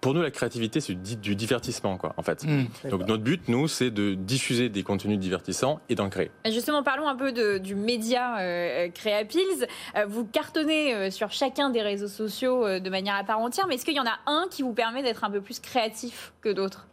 pour 0.00 0.14
nous, 0.14 0.22
la 0.22 0.30
créativité, 0.30 0.80
c'est 0.80 0.94
du, 0.94 1.16
du, 1.16 1.34
divertissement, 1.36 1.96
quoi, 1.96 2.14
en 2.16 2.22
fait. 2.22 2.44
Mmh, 2.44 2.90
Donc, 2.90 3.06
notre 3.06 3.22
but, 3.22 3.48
nous, 3.48 3.68
c'est 3.68 3.90
de 3.90 4.14
diffuser 4.14 4.68
des 4.68 4.82
contenus 4.82 5.18
divertissants 5.18 5.80
et 5.88 5.94
d'en 5.94 6.08
créer. 6.08 6.30
Justement, 6.50 6.82
parlons 6.82 7.08
un 7.08 7.16
peu 7.16 7.32
de, 7.32 7.58
du 7.58 7.74
média 7.74 8.38
euh, 8.38 8.88
Créapils. 8.88 9.66
Euh, 9.96 10.06
vous 10.08 10.24
cartonnez 10.24 10.94
euh, 10.94 11.10
sur 11.10 11.30
chacun 11.30 11.70
des 11.70 11.82
réseaux 11.82 12.08
sociaux 12.08 12.66
euh, 12.66 12.80
de 12.80 12.90
manière 12.90 13.14
à 13.16 13.24
part 13.24 13.38
entière, 13.38 13.66
mais 13.68 13.74
est-ce 13.76 13.84
qu'il 13.84 13.94
y 13.96 14.00
en 14.00 14.06
a 14.06 14.18
un 14.26 14.46
qui 14.50 14.62
vous 14.62 14.72
permet 14.72 15.02
d'être 15.02 15.24
un 15.24 15.30
peu 15.30 15.40
plus 15.40 15.60
créatif 15.60 16.32
que 16.40 16.48
d'autres? 16.50 16.86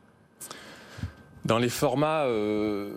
Dans 1.45 1.59
les 1.59 1.69
formats 1.69 2.23
euh, 2.23 2.89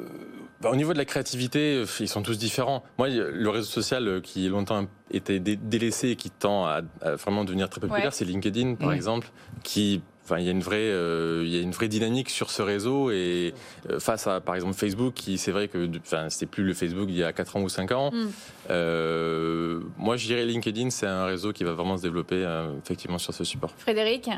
bah, 0.61 0.71
au 0.71 0.77
niveau 0.77 0.93
de 0.93 0.99
la 0.99 1.05
créativité, 1.05 1.85
ils 2.01 2.09
sont 2.09 2.23
tous 2.23 2.39
différents. 2.39 2.83
Moi, 2.99 3.09
le 3.09 3.49
réseau 3.49 3.67
social 3.67 4.21
qui 4.23 4.49
longtemps 4.49 4.87
était 5.11 5.39
délaissé 5.41 6.11
et 6.11 6.17
qui 6.17 6.31
tend 6.31 6.67
à, 6.67 6.83
à 7.01 7.15
vraiment 7.17 7.45
devenir 7.45 7.69
très 7.69 7.81
populaire, 7.81 8.07
ouais. 8.07 8.11
c'est 8.11 8.25
LinkedIn, 8.25 8.75
par 8.75 8.91
mmh. 8.91 8.95
exemple, 8.95 9.31
qui 9.63 10.03
Enfin, 10.29 10.41
il 10.41 10.45
y 10.45 10.49
a 10.49 10.53
une 10.53 10.61
vraie, 10.61 10.77
euh, 10.77 11.43
il 11.43 11.51
y 11.51 11.59
a 11.59 11.63
une 11.63 11.71
vraie 11.71 11.89
dynamique 11.89 12.29
sur 12.29 12.51
ce 12.51 12.61
réseau 12.61 13.11
et 13.11 13.55
euh, 13.89 13.99
face 13.99 14.27
à, 14.27 14.43
par 14.43 14.57
exemple, 14.57 14.75
Facebook, 14.75 15.15
qui 15.15 15.39
c'est 15.39 15.53
vrai 15.53 15.69
que, 15.69 15.89
enfin, 15.97 16.29
c'était 16.29 16.45
plus 16.45 16.65
le 16.65 16.75
Facebook 16.75 17.07
d'il 17.07 17.17
y 17.17 17.25
a 17.25 17.33
4 17.33 17.57
ans 17.57 17.63
ou 17.63 17.71
5 17.71 17.93
ans. 17.93 18.11
Mm. 18.13 18.29
Euh, 18.69 19.81
moi, 19.97 20.19
je 20.19 20.27
dirais 20.27 20.45
LinkedIn, 20.45 20.91
c'est 20.91 21.07
un 21.07 21.25
réseau 21.25 21.55
qui 21.55 21.65
va 21.65 21.73
vraiment 21.73 21.97
se 21.97 22.03
développer 22.03 22.45
euh, 22.45 22.77
effectivement 22.85 23.17
sur 23.17 23.33
ce 23.33 23.43
support. 23.43 23.73
Frédéric. 23.79 24.29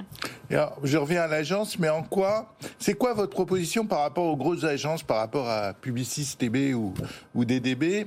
Alors, 0.49 0.79
je 0.85 0.97
reviens 0.97 1.23
à 1.23 1.27
l'agence, 1.27 1.77
mais 1.77 1.89
en 1.89 2.05
quoi, 2.05 2.55
c'est 2.79 2.95
quoi 2.95 3.13
votre 3.13 3.31
proposition 3.31 3.85
par 3.85 4.03
rapport 4.03 4.27
aux 4.27 4.37
grosses 4.37 4.63
agences, 4.63 5.03
par 5.03 5.17
rapport 5.17 5.49
à 5.49 5.75
Publicis 5.75 6.37
TB 6.39 6.73
ou, 6.75 6.95
ou 7.35 7.45
DDB? 7.45 8.07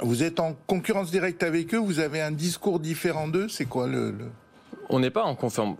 Vous 0.00 0.22
êtes 0.22 0.40
en 0.40 0.56
concurrence 0.66 1.10
directe 1.10 1.42
avec 1.42 1.74
eux, 1.74 1.78
vous 1.78 1.98
avez 1.98 2.22
un 2.22 2.30
discours 2.30 2.80
différent 2.80 3.28
d'eux, 3.28 3.48
c'est 3.48 3.66
quoi 3.66 3.86
le... 3.86 4.12
le... 4.12 4.30
On 4.92 5.00
n'est 5.00 5.10
pas 5.10 5.22
en 5.22 5.34
conform... 5.34 5.76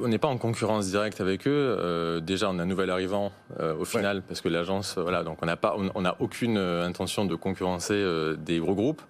on 0.00 0.08
n'est 0.08 0.18
pas 0.18 0.28
en 0.28 0.38
concurrence 0.38 0.88
directe 0.88 1.20
avec 1.20 1.46
eux. 1.46 1.76
Euh, 1.78 2.20
déjà, 2.20 2.50
on 2.50 2.58
a 2.58 2.62
un 2.62 2.66
nouvel 2.66 2.90
arrivant 2.90 3.32
euh, 3.60 3.74
au 3.76 3.84
final 3.84 4.18
ouais. 4.18 4.22
parce 4.26 4.40
que 4.40 4.48
l'agence, 4.48 4.98
voilà, 4.98 5.24
donc 5.24 5.38
on 5.42 5.46
n'a 5.46 5.56
pas, 5.56 5.76
on 5.94 6.02
n'a 6.02 6.16
aucune 6.20 6.58
euh, 6.58 6.86
intention 6.86 7.24
de 7.24 7.34
concurrencer 7.34 7.94
euh, 7.94 8.36
des 8.36 8.58
gros 8.58 8.74
groupes. 8.74 9.02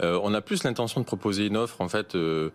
Euh, 0.00 0.18
on 0.22 0.34
a 0.34 0.40
plus 0.40 0.64
l'intention 0.64 1.00
de 1.00 1.06
proposer 1.06 1.46
une 1.46 1.56
offre 1.56 1.80
en 1.80 1.88
fait 1.88 2.14
euh, 2.14 2.50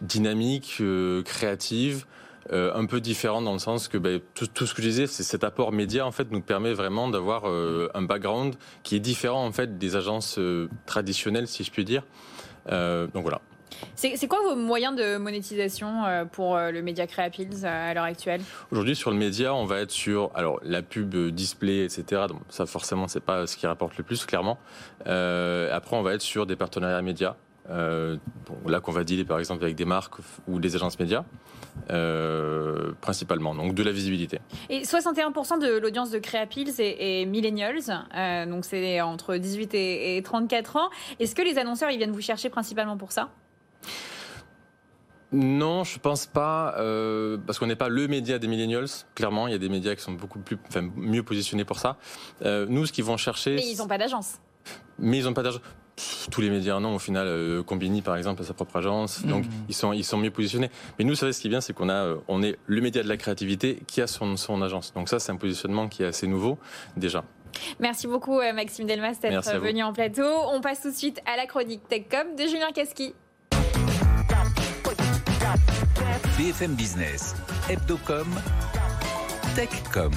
dynamique, 0.00 0.82
créative. 1.24 2.06
un 2.50 2.86
peu 2.86 3.00
différente 3.00 3.44
dans 3.44 3.52
le 3.52 3.58
sens 3.58 3.88
que 3.88 3.98
ben, 3.98 4.20
tout, 4.34 4.46
tout, 4.46 4.66
ce 4.66 4.74
que 4.74 4.82
je 4.82 4.88
disais, 4.88 5.06
c'est 5.06 5.22
cet 5.22 5.42
apport 5.44 5.72
média 5.72 6.06
en 6.06 6.12
fait 6.12 6.30
nous 6.30 6.40
permet 6.40 6.72
vraiment 6.72 7.08
d'avoir 7.08 7.44
un 7.46 8.02
background 8.02 8.54
qui 8.82 8.96
est 8.96 9.00
différent 9.00 9.44
en 9.44 9.52
fait 9.52 9.78
des 9.78 9.96
agences 9.96 10.38
traditionnelles, 10.86 11.48
si 11.48 11.64
je 11.64 11.70
puis 11.70 11.84
dire. 11.84 12.02
donc 12.70 13.22
voilà. 13.22 13.40
C'est 13.94 14.28
quoi 14.28 14.38
vos 14.42 14.56
moyens 14.56 14.94
de 14.96 15.16
monétisation 15.16 16.04
euh, 16.04 16.24
pour 16.24 16.56
euh, 16.56 16.70
le 16.70 16.82
média 16.82 17.06
Créapils 17.06 17.64
à 17.64 17.94
l'heure 17.94 18.04
actuelle? 18.04 18.40
Aujourd'hui, 18.70 18.96
sur 18.96 19.10
le 19.10 19.16
média, 19.16 19.54
on 19.54 19.64
va 19.64 19.80
être 19.80 19.90
sur 19.90 20.30
alors 20.34 20.60
la 20.62 20.82
pub, 20.82 21.14
display, 21.30 21.84
etc. 21.84 22.22
Donc 22.28 22.40
ça, 22.48 22.66
forcément, 22.66 23.08
c'est 23.08 23.20
pas 23.20 23.46
ce 23.46 23.56
qui 23.56 23.66
rapporte 23.66 23.96
le 23.96 24.04
plus, 24.04 24.24
clairement. 24.24 24.58
Euh, 25.06 25.74
après, 25.74 25.96
on 25.96 26.02
va 26.02 26.14
être 26.14 26.22
sur 26.22 26.46
des 26.46 26.56
partenariats 26.56 27.02
médias. 27.02 27.36
Euh, 27.70 28.16
bon, 28.46 28.68
là 28.68 28.80
qu'on 28.80 28.92
va 28.92 29.02
dealer 29.02 29.24
par 29.24 29.40
exemple 29.40 29.64
avec 29.64 29.74
des 29.74 29.84
marques 29.84 30.14
ou 30.46 30.60
des 30.60 30.76
agences 30.76 31.00
médias 31.00 31.24
euh, 31.90 32.92
principalement 33.00 33.56
donc 33.56 33.74
de 33.74 33.82
la 33.82 33.90
visibilité 33.90 34.38
et 34.70 34.82
61% 34.82 35.58
de 35.58 35.78
l'audience 35.78 36.12
de 36.12 36.20
Créapils 36.20 36.72
est, 36.78 37.22
est 37.22 37.26
millennials 37.26 38.06
euh, 38.16 38.46
donc 38.46 38.64
c'est 38.64 39.00
entre 39.00 39.36
18 39.36 39.74
et, 39.74 40.16
et 40.16 40.22
34 40.22 40.76
ans 40.76 40.90
est-ce 41.18 41.34
que 41.34 41.42
les 41.42 41.58
annonceurs 41.58 41.90
ils 41.90 41.98
viennent 41.98 42.12
vous 42.12 42.20
chercher 42.20 42.50
principalement 42.50 42.96
pour 42.96 43.10
ça? 43.10 43.30
Non, 45.32 45.84
je 45.84 45.98
pense 45.98 46.26
pas, 46.26 46.74
euh, 46.78 47.36
parce 47.46 47.58
qu'on 47.58 47.66
n'est 47.66 47.76
pas 47.76 47.88
le 47.88 48.06
média 48.06 48.38
des 48.38 48.46
millennials. 48.46 48.86
Clairement, 49.14 49.48
il 49.48 49.52
y 49.52 49.54
a 49.54 49.58
des 49.58 49.68
médias 49.68 49.94
qui 49.94 50.02
sont 50.02 50.12
beaucoup 50.12 50.38
plus, 50.38 50.56
enfin, 50.68 50.88
mieux 50.96 51.22
positionnés 51.22 51.64
pour 51.64 51.78
ça. 51.78 51.96
Euh, 52.42 52.66
nous, 52.68 52.86
ce 52.86 52.92
qu'ils 52.92 53.04
vont 53.04 53.16
chercher. 53.16 53.56
Mais 53.56 53.66
ils 53.66 53.78
n'ont 53.78 53.88
pas 53.88 53.98
d'agence. 53.98 54.38
Mais 54.98 55.18
ils 55.18 55.24
n'ont 55.24 55.34
pas 55.34 55.42
d'agence. 55.42 55.62
tous 56.30 56.40
les 56.40 56.50
médias 56.50 56.78
non 56.78 56.94
au 56.94 56.98
final 56.98 57.26
euh, 57.26 57.62
Combini 57.62 58.02
par 58.02 58.16
exemple 58.16 58.42
a 58.42 58.44
sa 58.44 58.52
propre 58.52 58.76
agence 58.76 59.24
donc 59.24 59.46
mmh. 59.46 59.50
ils 59.70 59.74
sont 59.74 59.92
ils 59.94 60.04
sont 60.04 60.18
mieux 60.18 60.30
positionnés 60.30 60.70
mais 60.98 61.06
nous 61.06 61.14
savez 61.14 61.32
ce 61.32 61.40
qui 61.40 61.46
est 61.46 61.50
bien 61.50 61.62
c'est 61.62 61.72
qu'on 61.72 61.88
a 61.88 61.94
euh, 61.94 62.16
on 62.28 62.42
est 62.42 62.58
le 62.66 62.82
média 62.82 63.02
de 63.02 63.08
la 63.08 63.16
créativité 63.16 63.78
qui 63.86 64.02
a 64.02 64.06
son 64.06 64.36
son 64.36 64.60
agence 64.60 64.92
donc 64.92 65.08
ça 65.08 65.18
c'est 65.18 65.32
un 65.32 65.36
positionnement 65.36 65.88
qui 65.88 66.02
est 66.02 66.06
assez 66.06 66.26
nouveau 66.26 66.58
déjà 66.98 67.24
Merci 67.80 68.06
beaucoup 68.06 68.38
Maxime 68.54 68.86
Delmas 68.86 69.16
d'être 69.22 69.58
venu 69.60 69.82
en 69.82 69.94
plateau. 69.94 70.28
On 70.52 70.60
passe 70.60 70.82
tout 70.82 70.90
de 70.90 70.94
suite 70.94 71.22
à 71.24 71.38
la 71.38 71.46
chronique 71.46 71.88
TechCom 71.88 72.36
de 72.36 72.42
Julien 72.42 72.70
Casqui. 72.74 73.14
BFM 76.36 76.74
Business, 76.74 77.34
Hebdocom, 77.66 78.28
TechCom. 79.54 80.12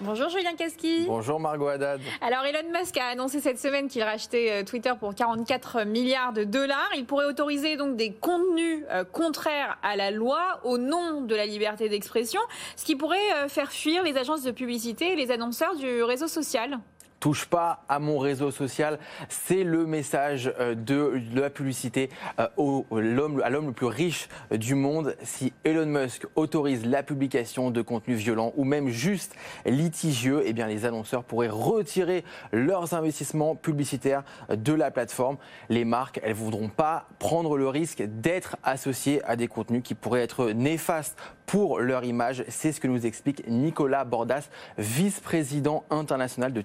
Bonjour 0.00 0.30
Julien 0.30 0.54
Kaski. 0.56 1.04
Bonjour 1.06 1.38
Margot 1.38 1.68
Haddad. 1.68 2.00
Alors 2.22 2.46
Elon 2.46 2.72
Musk 2.72 2.96
a 2.96 3.08
annoncé 3.08 3.40
cette 3.40 3.58
semaine 3.58 3.88
qu'il 3.88 4.02
rachetait 4.02 4.50
euh, 4.50 4.64
Twitter 4.64 4.92
pour 4.98 5.14
44 5.14 5.84
milliards 5.84 6.32
de 6.32 6.44
dollars. 6.44 6.88
Il 6.96 7.04
pourrait 7.04 7.26
autoriser 7.26 7.76
donc 7.76 7.96
des 7.96 8.14
contenus 8.14 8.84
euh, 8.90 9.04
contraires 9.04 9.76
à 9.82 9.96
la 9.96 10.10
loi 10.10 10.60
au 10.64 10.78
nom 10.78 11.20
de 11.20 11.34
la 11.34 11.44
liberté 11.44 11.90
d'expression, 11.90 12.40
ce 12.76 12.86
qui 12.86 12.96
pourrait 12.96 13.18
euh, 13.36 13.48
faire 13.48 13.70
fuir 13.70 14.02
les 14.02 14.16
agences 14.16 14.42
de 14.42 14.50
publicité 14.50 15.12
et 15.12 15.16
les 15.16 15.30
annonceurs 15.30 15.76
du 15.76 16.02
réseau 16.02 16.26
social 16.26 16.78
touche 17.22 17.46
pas 17.46 17.84
à 17.88 18.00
mon 18.00 18.18
réseau 18.18 18.50
social. 18.50 18.98
C'est 19.28 19.62
le 19.62 19.86
message 19.86 20.52
euh, 20.58 20.74
de, 20.74 21.22
la 21.32 21.50
publicité 21.50 22.10
euh, 22.40 22.48
à 22.48 23.48
l'homme 23.48 23.66
le 23.66 23.72
plus 23.72 23.86
riche 23.86 24.28
du 24.50 24.74
monde. 24.74 25.14
Si 25.22 25.52
Elon 25.62 25.86
Musk 25.86 26.26
autorise 26.34 26.84
la 26.84 27.04
publication 27.04 27.70
de 27.70 27.80
contenus 27.80 28.18
violents 28.18 28.52
ou 28.56 28.64
même 28.64 28.88
juste 28.88 29.36
litigieux, 29.64 30.42
eh 30.44 30.52
bien 30.52 30.66
les 30.66 30.84
annonceurs 30.84 31.22
pourraient 31.22 31.48
retirer 31.48 32.24
leurs 32.50 32.92
investissements 32.92 33.54
publicitaires 33.54 34.24
de 34.50 34.72
la 34.72 34.90
plateforme. 34.90 35.36
Les 35.68 35.84
marques, 35.84 36.18
elles 36.24 36.34
voudront 36.34 36.70
pas 36.70 37.06
prendre 37.20 37.56
le 37.56 37.68
risque 37.68 38.02
d'être 38.02 38.56
associées 38.64 39.22
à 39.24 39.36
des 39.36 39.46
contenus 39.46 39.82
qui 39.84 39.94
pourraient 39.94 40.22
être 40.22 40.50
néfastes 40.50 41.16
pour 41.46 41.80
leur 41.80 42.02
image. 42.02 42.44
C'est 42.48 42.72
ce 42.72 42.80
que 42.80 42.88
nous 42.88 43.06
explique 43.06 43.46
Nicolas 43.46 44.04
Bordas, 44.04 44.48
vice-président 44.78 45.84
international 45.90 46.52
de 46.52 46.62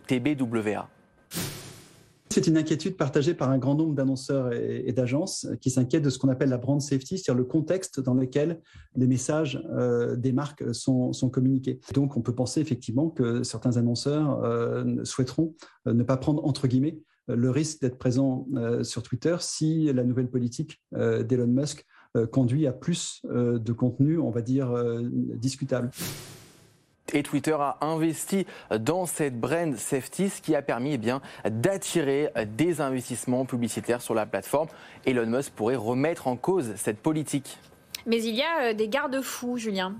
C'est 2.38 2.46
une 2.46 2.58
inquiétude 2.58 2.98
partagée 2.98 3.34
par 3.34 3.50
un 3.50 3.58
grand 3.58 3.74
nombre 3.74 3.96
d'annonceurs 3.96 4.54
et, 4.54 4.92
d'agences 4.92 5.48
qui 5.60 5.72
s'inquiètent 5.72 6.04
de 6.04 6.12
ce 6.12 6.20
qu'on 6.20 6.30
appelle 6.30 6.50
la 6.50 6.60
brand 6.60 6.80
safety, 6.80 7.18
c'est-à-dire 7.18 7.40
le 7.40 7.46
contexte 7.46 8.00
dans 8.00 8.14
lequel 8.14 8.62
les 8.96 9.08
messages 9.08 9.60
euh, 9.72 10.16
des 10.16 10.34
marques 10.34 10.64
sont, 10.72 11.12
communiqués. 11.32 11.80
Donc 11.96 12.16
on 12.16 12.22
peut 12.22 12.36
penser 12.36 12.62
effectivement 12.62 13.10
que 13.10 13.42
certains 13.42 13.78
annonceurs 13.78 14.44
euh, 14.44 15.04
souhaiteront 15.04 15.56
euh, 15.88 15.94
ne 15.94 16.04
pas 16.04 16.16
prendre 16.18 16.46
entre 16.46 16.68
guillemets 16.68 17.00
le 17.28 17.50
risque 17.50 17.82
d'être 17.82 17.98
présent 17.98 18.48
sur 18.84 19.04
Twitter 19.04 19.36
si 19.42 19.92
la 19.92 20.06
nouvelle 20.06 20.30
politique 20.30 20.82
d'Elon 20.94 21.48
Musk 21.48 21.86
conduit 22.32 22.68
à 22.68 22.72
plus 22.72 23.22
de 23.26 23.74
contenu, 23.74 24.18
on 24.18 24.30
va 24.30 24.42
dire, 24.42 24.74
discutable. 25.36 25.90
Et 27.14 27.24
Twitter 27.24 27.56
a 27.60 27.78
investi 27.82 28.46
dans 28.80 29.06
cette 29.06 29.40
brand 29.40 29.76
safety, 29.76 30.30
ce 30.30 30.42
qui 30.42 30.56
a 30.56 30.62
permis 30.62 30.94
eh 30.94 31.50
d'attirer 31.50 32.30
des 32.46 32.82
investissements 32.82 33.46
publicitaires 33.46 34.02
sur 34.02 34.14
la 34.14 34.26
plateforme. 34.26 34.68
Elon 35.06 35.28
Musk 35.28 35.54
pourrait 35.54 35.76
remettre 35.76 36.28
en 36.28 36.36
cause 36.36 36.74
cette 36.76 37.00
politique. 37.00 37.60
Mais 38.06 38.24
il 38.24 38.36
y 38.36 38.44
a 38.44 38.74
des 38.74 38.88
garde-fous, 38.88 39.58
Julien. 39.58 39.96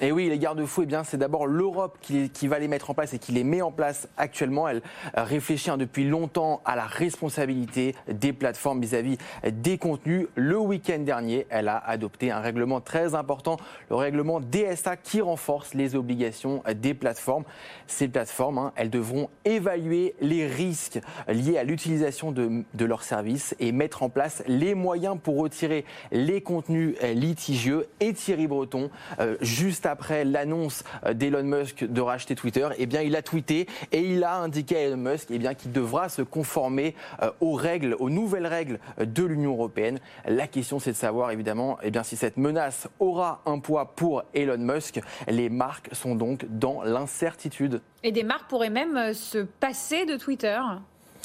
Et 0.00 0.10
oui, 0.10 0.28
les 0.28 0.40
garde-fous, 0.40 0.82
eh 0.82 0.86
bien, 0.86 1.04
c'est 1.04 1.18
d'abord 1.18 1.46
l'Europe 1.46 1.98
qui, 2.00 2.48
va 2.48 2.58
les 2.58 2.66
mettre 2.66 2.90
en 2.90 2.94
place 2.94 3.14
et 3.14 3.20
qui 3.20 3.30
les 3.30 3.44
met 3.44 3.62
en 3.62 3.70
place 3.70 4.08
actuellement. 4.16 4.66
Elle 4.66 4.82
réfléchit 5.14 5.70
hein, 5.70 5.76
depuis 5.76 6.02
longtemps 6.02 6.62
à 6.64 6.74
la 6.74 6.84
responsabilité 6.84 7.94
des 8.08 8.32
plateformes 8.32 8.80
vis-à-vis 8.80 9.18
des 9.44 9.78
contenus. 9.78 10.26
Le 10.34 10.58
week-end 10.58 10.98
dernier, 10.98 11.46
elle 11.48 11.68
a 11.68 11.78
adopté 11.78 12.32
un 12.32 12.40
règlement 12.40 12.80
très 12.80 13.14
important, 13.14 13.56
le 13.88 13.94
règlement 13.94 14.40
DSA, 14.40 14.96
qui 14.96 15.20
renforce 15.20 15.74
les 15.74 15.94
obligations 15.94 16.64
des 16.74 16.94
plateformes. 16.94 17.44
Ces 17.86 18.08
plateformes, 18.08 18.58
hein, 18.58 18.72
elles 18.74 18.90
devront 18.90 19.30
évaluer 19.44 20.16
les 20.20 20.44
risques 20.48 20.98
liés 21.28 21.56
à 21.56 21.62
l'utilisation 21.62 22.32
de, 22.32 22.64
leurs 22.84 23.04
services 23.04 23.54
et 23.60 23.70
mettre 23.70 24.02
en 24.02 24.08
place 24.08 24.42
les 24.48 24.74
moyens 24.74 25.16
pour 25.22 25.38
retirer 25.38 25.84
les 26.10 26.40
contenus 26.40 26.96
litigieux. 27.00 27.86
Et 28.00 28.12
Thierry 28.12 28.48
Breton, 28.48 28.90
euh, 29.20 29.36
juste 29.40 29.83
après 29.86 30.24
l'annonce 30.24 30.84
euh, 31.04 31.14
d'Elon 31.14 31.42
Musk 31.44 31.84
de 31.84 32.00
racheter 32.00 32.34
Twitter, 32.34 32.68
eh 32.78 32.86
bien, 32.86 33.02
il 33.02 33.16
a 33.16 33.22
tweeté 33.22 33.66
et 33.92 34.00
il 34.00 34.24
a 34.24 34.36
indiqué 34.36 34.76
à 34.76 34.80
Elon 34.80 34.96
Musk 34.96 35.28
eh 35.30 35.38
bien, 35.38 35.54
qu'il 35.54 35.72
devra 35.72 36.08
se 36.08 36.22
conformer 36.22 36.94
euh, 37.22 37.30
aux 37.40 37.54
règles, 37.54 37.96
aux 37.98 38.10
nouvelles 38.10 38.46
règles 38.46 38.78
euh, 38.98 39.04
de 39.04 39.24
l'Union 39.24 39.52
européenne. 39.52 40.00
La 40.26 40.46
question, 40.46 40.78
c'est 40.78 40.92
de 40.92 40.96
savoir 40.96 41.30
évidemment 41.30 41.78
eh 41.82 41.90
bien, 41.90 42.02
si 42.02 42.16
cette 42.16 42.36
menace 42.36 42.88
aura 42.98 43.42
un 43.46 43.58
poids 43.58 43.94
pour 43.94 44.22
Elon 44.34 44.58
Musk. 44.58 45.00
Les 45.28 45.48
marques 45.48 45.88
sont 45.92 46.14
donc 46.14 46.46
dans 46.48 46.82
l'incertitude. 46.82 47.80
Et 48.02 48.12
des 48.12 48.24
marques 48.24 48.48
pourraient 48.48 48.70
même 48.70 49.14
se 49.14 49.38
passer 49.38 50.04
de 50.04 50.16
Twitter 50.16 50.58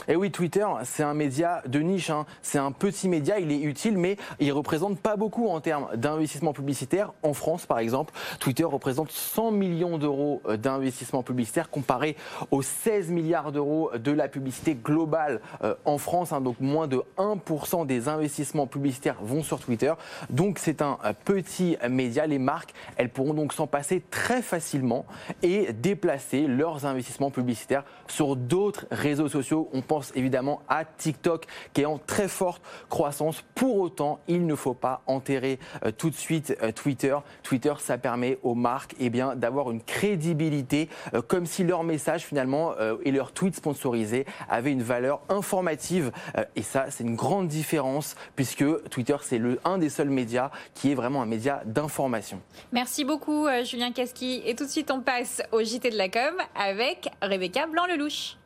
et 0.09 0.15
oui, 0.15 0.31
Twitter, 0.31 0.65
c'est 0.85 1.03
un 1.03 1.13
média 1.13 1.61
de 1.67 1.79
niche. 1.81 2.09
Hein. 2.09 2.25
C'est 2.41 2.57
un 2.57 2.71
petit 2.71 3.07
média, 3.07 3.37
il 3.37 3.51
est 3.51 3.61
utile, 3.61 3.95
mais 3.95 4.17
il 4.39 4.51
représente 4.51 4.97
pas 4.97 5.15
beaucoup 5.17 5.49
en 5.49 5.61
termes 5.61 5.87
d'investissement 5.95 6.51
publicitaire. 6.51 7.13
En 7.21 7.33
France, 7.33 7.67
par 7.67 7.77
exemple, 7.77 8.11
Twitter 8.39 8.63
représente 8.63 9.11
100 9.11 9.51
millions 9.51 9.99
d'euros 9.99 10.41
d'investissement 10.57 11.21
publicitaire 11.21 11.69
comparé 11.69 12.17
aux 12.49 12.63
16 12.63 13.11
milliards 13.11 13.51
d'euros 13.51 13.91
de 13.95 14.11
la 14.11 14.27
publicité 14.27 14.73
globale 14.73 15.41
euh, 15.63 15.75
en 15.85 15.99
France. 15.99 16.33
Hein. 16.33 16.41
Donc 16.41 16.59
moins 16.59 16.87
de 16.87 17.03
1% 17.19 17.85
des 17.85 18.07
investissements 18.07 18.65
publicitaires 18.65 19.17
vont 19.21 19.43
sur 19.43 19.59
Twitter. 19.59 19.93
Donc 20.31 20.57
c'est 20.57 20.81
un 20.81 20.97
euh, 21.05 21.13
petit 21.23 21.77
média. 21.87 22.25
Les 22.25 22.39
marques, 22.39 22.73
elles 22.97 23.09
pourront 23.09 23.35
donc 23.35 23.53
s'en 23.53 23.67
passer 23.67 24.01
très 24.09 24.41
facilement 24.41 25.05
et 25.43 25.71
déplacer 25.71 26.47
leurs 26.47 26.87
investissements 26.87 27.29
publicitaires 27.29 27.83
sur 28.07 28.35
d'autres 28.35 28.87
réseaux 28.89 29.29
sociaux 29.29 29.69
évidemment 30.15 30.61
à 30.67 30.85
TikTok 30.85 31.45
qui 31.73 31.81
est 31.81 31.85
en 31.85 31.97
très 31.97 32.27
forte 32.27 32.61
croissance. 32.89 33.43
Pour 33.55 33.77
autant, 33.77 34.19
il 34.27 34.45
ne 34.45 34.55
faut 34.55 34.73
pas 34.73 35.01
enterrer 35.07 35.59
euh, 35.85 35.91
tout 35.91 36.09
de 36.09 36.15
suite 36.15 36.55
euh, 36.61 36.71
Twitter. 36.71 37.15
Twitter, 37.43 37.73
ça 37.79 37.97
permet 37.97 38.37
aux 38.43 38.55
marques 38.55 38.95
eh 38.99 39.09
bien, 39.09 39.35
d'avoir 39.35 39.71
une 39.71 39.81
crédibilité 39.81 40.89
euh, 41.13 41.21
comme 41.21 41.45
si 41.45 41.63
leur 41.63 41.83
message 41.83 42.25
finalement 42.25 42.73
et 43.03 43.11
leur 43.11 43.31
tweet 43.31 43.55
sponsorisé 43.55 44.25
avaient 44.49 44.71
une 44.71 44.83
valeur 44.83 45.21
informative. 45.29 46.11
et 46.55 46.61
ça, 46.61 46.85
c'est 46.89 47.03
une 47.03 47.15
grande 47.15 47.47
différence 47.47 48.15
puisque 48.35 48.63
Twitter, 48.89 49.15
c'est 49.21 49.37
le 49.37 49.59
un 49.65 49.77
des 49.77 49.89
seuls 49.89 50.09
médias 50.09 50.51
qui 50.73 50.91
est 50.91 50.95
vraiment 50.95 51.21
un 51.21 51.25
média 51.25 51.61
d'information. 51.65 52.41
Merci 52.71 53.05
beaucoup, 53.05 53.47
Julien 53.63 53.91
Casqui. 53.91 54.41
Et 54.45 54.55
tout 54.55 54.65
de 54.65 54.69
suite, 54.69 54.91
on 54.91 55.01
passe 55.01 55.41
au 55.51 55.61
JT 55.61 55.89
de 55.89 55.97
la 55.97 56.09
com 56.09 56.35
avec 56.55 57.09
Rebecca 57.21 57.67
Blanc-Lelouch. 57.67 58.38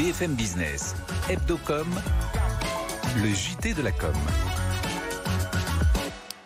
BFM 0.00 0.34
Business, 0.34 0.94
Hebdocom, 1.28 1.86
le 3.22 3.28
JT 3.34 3.74
de 3.74 3.82
la 3.82 3.92
com. 3.92 4.14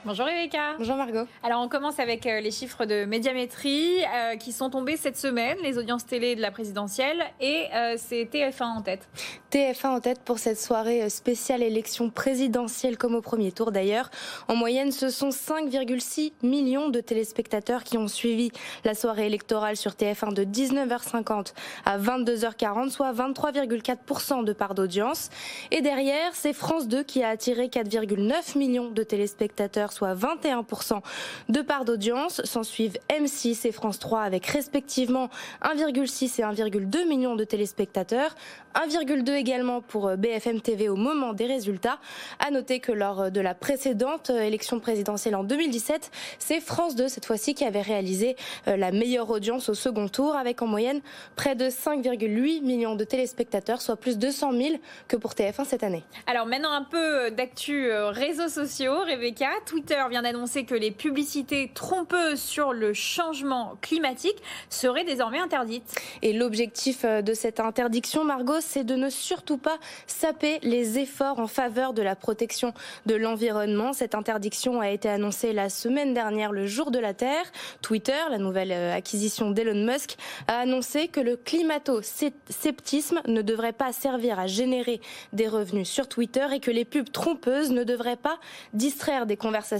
Bonjour 0.07 0.27
Rebecca. 0.27 0.75
Bonjour 0.77 0.97
Margot. 0.97 1.27
Alors 1.43 1.63
on 1.63 1.69
commence 1.69 1.99
avec 1.99 2.27
euh, 2.27 2.41
les 2.41 2.51
chiffres 2.51 2.85
de 2.85 3.07
médiamétrie 3.07 4.05
euh, 4.05 4.37
qui 4.37 4.53
sont 4.53 4.69
tombés 4.69 4.99
cette 4.99 5.17
semaine, 5.17 5.57
les 5.63 5.79
audiences 5.79 6.05
télé 6.05 6.37
de 6.37 6.43
la 6.43 6.51
présidentielle 6.51 7.23
et 7.41 7.69
euh, 7.73 7.95
c'est 7.97 8.29
TF1 8.31 8.65
en 8.65 8.83
tête. 8.83 9.09
TF1 9.51 9.87
en 9.87 10.01
tête 10.01 10.21
pour 10.21 10.39
cette 10.39 10.61
soirée 10.61 11.09
spéciale 11.09 11.63
élection 11.63 12.11
présidentielle 12.11 12.99
comme 12.99 13.15
au 13.15 13.23
premier 13.23 13.51
tour 13.51 13.73
d'ailleurs. 13.73 14.11
En 14.49 14.57
moyenne, 14.57 14.93
ce 14.93 15.09
sont 15.09 15.31
5,6 15.31 16.33
millions 16.43 16.91
de 16.91 17.01
téléspectateurs 17.01 17.83
qui 17.83 17.97
ont 17.97 18.09
suivi 18.09 18.51
la 18.85 18.95
soirée 18.95 19.25
électorale 19.25 19.79
sur 19.79 19.93
TF1 19.93 20.35
de 20.35 20.45
19h50 20.45 21.55
à 21.87 21.99
22h40, 21.99 22.91
soit 22.91 23.13
23,4% 23.15 24.45
de 24.45 24.53
part 24.53 24.75
d'audience. 24.75 25.31
Et 25.71 25.81
derrière, 25.81 26.35
c'est 26.35 26.53
France 26.53 26.89
2 26.89 27.05
qui 27.05 27.23
a 27.23 27.31
attiré 27.31 27.69
4,9 27.69 28.59
millions 28.59 28.91
de 28.91 29.03
téléspectateurs 29.03 29.94
soit 29.95 30.15
21% 30.15 31.01
de 31.49 31.61
part 31.63 31.85
d'audience. 31.85 32.43
S'en 32.45 32.63
suivent 32.63 32.99
M6 33.09 33.67
et 33.67 33.73
France 33.73 33.99
3 33.99 34.23
avec 34.23 34.47
respectivement 34.47 35.31
1,6 35.63 36.41
et 36.41 36.45
1,2 36.45 37.09
millions 37.09 37.37
de 37.37 37.45
téléspectateurs. 37.45 38.35
1,2 38.75 39.33
également 39.35 39.81
pour 39.81 40.09
euh, 40.09 40.17
BFM 40.17 40.61
TV 40.61 40.89
au 40.89 40.97
moment 40.97 41.33
des 41.33 41.47
résultats. 41.47 41.99
À 42.45 42.51
noter 42.51 42.81
que 42.81 42.93
lors 42.93 43.23
euh, 43.23 43.31
de 43.31 43.41
la 43.41 43.55
précédente 43.55 44.31
euh, 44.31 44.41
élection 44.41 44.81
présidentielle 44.81 45.37
en 45.37 45.45
2017, 45.45 46.11
c'est 46.39 46.61
France 46.61 46.97
2 46.97 47.09
cette 47.09 47.25
fois-ci 47.25 47.55
qui 47.55 47.65
avait 47.65 47.83
réalisé 47.83 48.37
la 48.67 48.91
meilleure 48.91 49.31
audience 49.31 49.69
au 49.69 49.75
second 49.75 50.09
tour 50.09 50.37
avec 50.37 50.63
en 50.63 50.67
moyenne 50.67 51.01
près 51.37 51.55
de 51.55 51.67
5,8 51.67 52.63
millions 52.63 52.97
de 52.97 53.05
téléspectateurs, 53.05 53.81
soit 53.81 53.97
plus 53.97 54.17
de 54.17 54.27
200 54.27 54.53
000 54.53 54.69
que 55.09 55.17
pour 55.17 55.33
TF1 55.33 55.65
cette 55.65 55.83
année. 55.83 56.03
Alors 56.27 56.47
maintenant 56.47 56.73
un 56.73 56.83
peu 56.83 57.31
d'actu 57.31 57.93
réseaux 57.93 58.49
sociaux. 58.49 59.01
Rebecca, 59.07 59.49
Twitter 59.67 59.84
vient 60.09 60.23
d'annoncer 60.23 60.65
que 60.65 60.75
les 60.75 60.91
publicités 60.91 61.71
trompeuses 61.75 62.41
sur 62.41 62.73
le 62.73 62.95
changement 62.95 63.77
climatique 63.81 64.37
seraient 64.69 65.05
désormais 65.05 65.39
interdites. 65.39 65.95
Et 66.23 66.33
l'objectif 66.33 67.05
euh, 67.05 67.23
de 67.23 67.35
cette 67.35 67.61
interdiction, 67.61 68.25
Margot, 68.25 68.61
c'est 68.61 68.85
de 68.85 68.95
ne 68.95 69.11
surtout 69.11 69.59
pas 69.59 69.79
saper 70.07 70.59
les 70.63 70.99
efforts 70.99 71.39
en 71.39 71.47
faveur 71.47 71.93
de 71.93 72.03
la 72.03 72.17
protection 72.17 72.73
de 73.07 73.15
l'environnement. 73.15 73.93
Cette 73.93 74.15
interdiction 74.15 74.81
a 74.81 74.91
été 74.91 75.09
annoncée 75.09 75.53
la 75.53 75.69
semaine 75.69 76.15
dernière, 76.15 76.53
le 76.53 76.67
jour 76.67 76.91
de 76.91 76.99
la 76.99 77.15
Terre. 77.15 77.45
Twitter, 77.83 78.13
la 78.31 78.39
nouvelle 78.39 78.73
euh, 78.73 78.95
acquisition 78.95 79.51
d'Elon 79.51 79.85
Musk, 79.85 80.17
a 80.49 80.59
annoncé 80.61 81.09
que 81.09 81.21
le 81.21 81.37
climato-sceptisme 81.37 83.21
ne 83.27 83.43
devrait 83.43 83.73
pas 83.73 83.93
servir 83.93 84.39
à 84.39 84.47
générer 84.47 85.01
des 85.33 85.49
revenus 85.49 85.89
sur 85.89 86.09
Twitter 86.09 86.47
et 86.53 86.61
que 86.61 86.71
les 86.71 86.85
pubs 86.85 87.11
trompeuses 87.11 87.71
ne 87.71 87.85
devraient 87.85 88.17
pas 88.17 88.39
distraire 88.73 89.27
des 89.27 89.37
conversations 89.37 89.74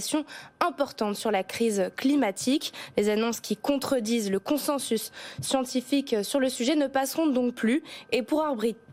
importantes 0.59 1.15
sur 1.15 1.31
la 1.31 1.43
crise 1.43 1.91
climatique. 1.95 2.73
Les 2.97 3.09
annonces 3.09 3.39
qui 3.39 3.57
contredisent 3.57 4.31
le 4.31 4.39
consensus 4.39 5.11
scientifique 5.41 6.15
sur 6.23 6.39
le 6.39 6.49
sujet 6.49 6.75
ne 6.75 6.87
passeront 6.87 7.27
donc 7.27 7.53
plus 7.55 7.83
et 8.11 8.21
pour 8.21 8.43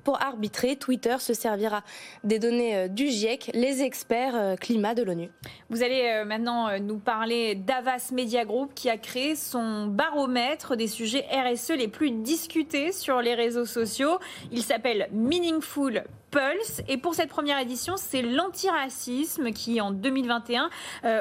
pour 0.05 0.21
arbitrer, 0.21 0.77
Twitter 0.77 1.17
se 1.19 1.33
servira 1.35 1.83
des 2.25 2.39
données 2.39 2.77
euh, 2.77 2.89
du 2.89 3.07
GIEC, 3.09 3.51
les 3.55 3.83
experts 3.83 4.35
euh, 4.35 4.57
climat 4.57 4.95
de 4.95 5.03
l'ONU. 5.03 5.31
Vous 5.71 5.83
allez 5.83 6.03
euh, 6.09 6.25
maintenant 6.25 6.79
nous 6.81 6.99
parler 6.99 7.55
d'Avas 7.55 8.11
Media 8.13 8.45
Group 8.45 8.73
qui 8.75 8.91
a 8.91 8.99
créé 8.99 9.37
son 9.37 9.87
baromètre 9.87 10.77
des 10.77 10.89
sujets 10.89 11.25
RSE 11.31 11.71
les 11.71 11.89
plus 11.89 12.11
discutés 12.11 12.93
sur 12.93 13.21
les 13.21 13.35
réseaux 13.35 13.67
sociaux. 13.67 14.19
Il 14.51 14.63
s'appelle 14.63 15.09
Meaningful 15.13 16.05
Pulse. 16.33 16.83
Et 16.89 16.97
pour 16.97 17.15
cette 17.15 17.29
première 17.29 17.61
édition, 17.61 17.95
c'est 17.97 18.23
l'antiracisme 18.23 19.53
qui, 19.53 19.81
en 19.81 19.93
2021, 19.93 20.71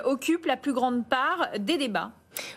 occupe 0.05 0.45
la 0.47 0.57
plus 0.57 0.73
grande 0.73 1.05
part 1.05 1.49
des 1.59 1.77
débats. 1.77 2.11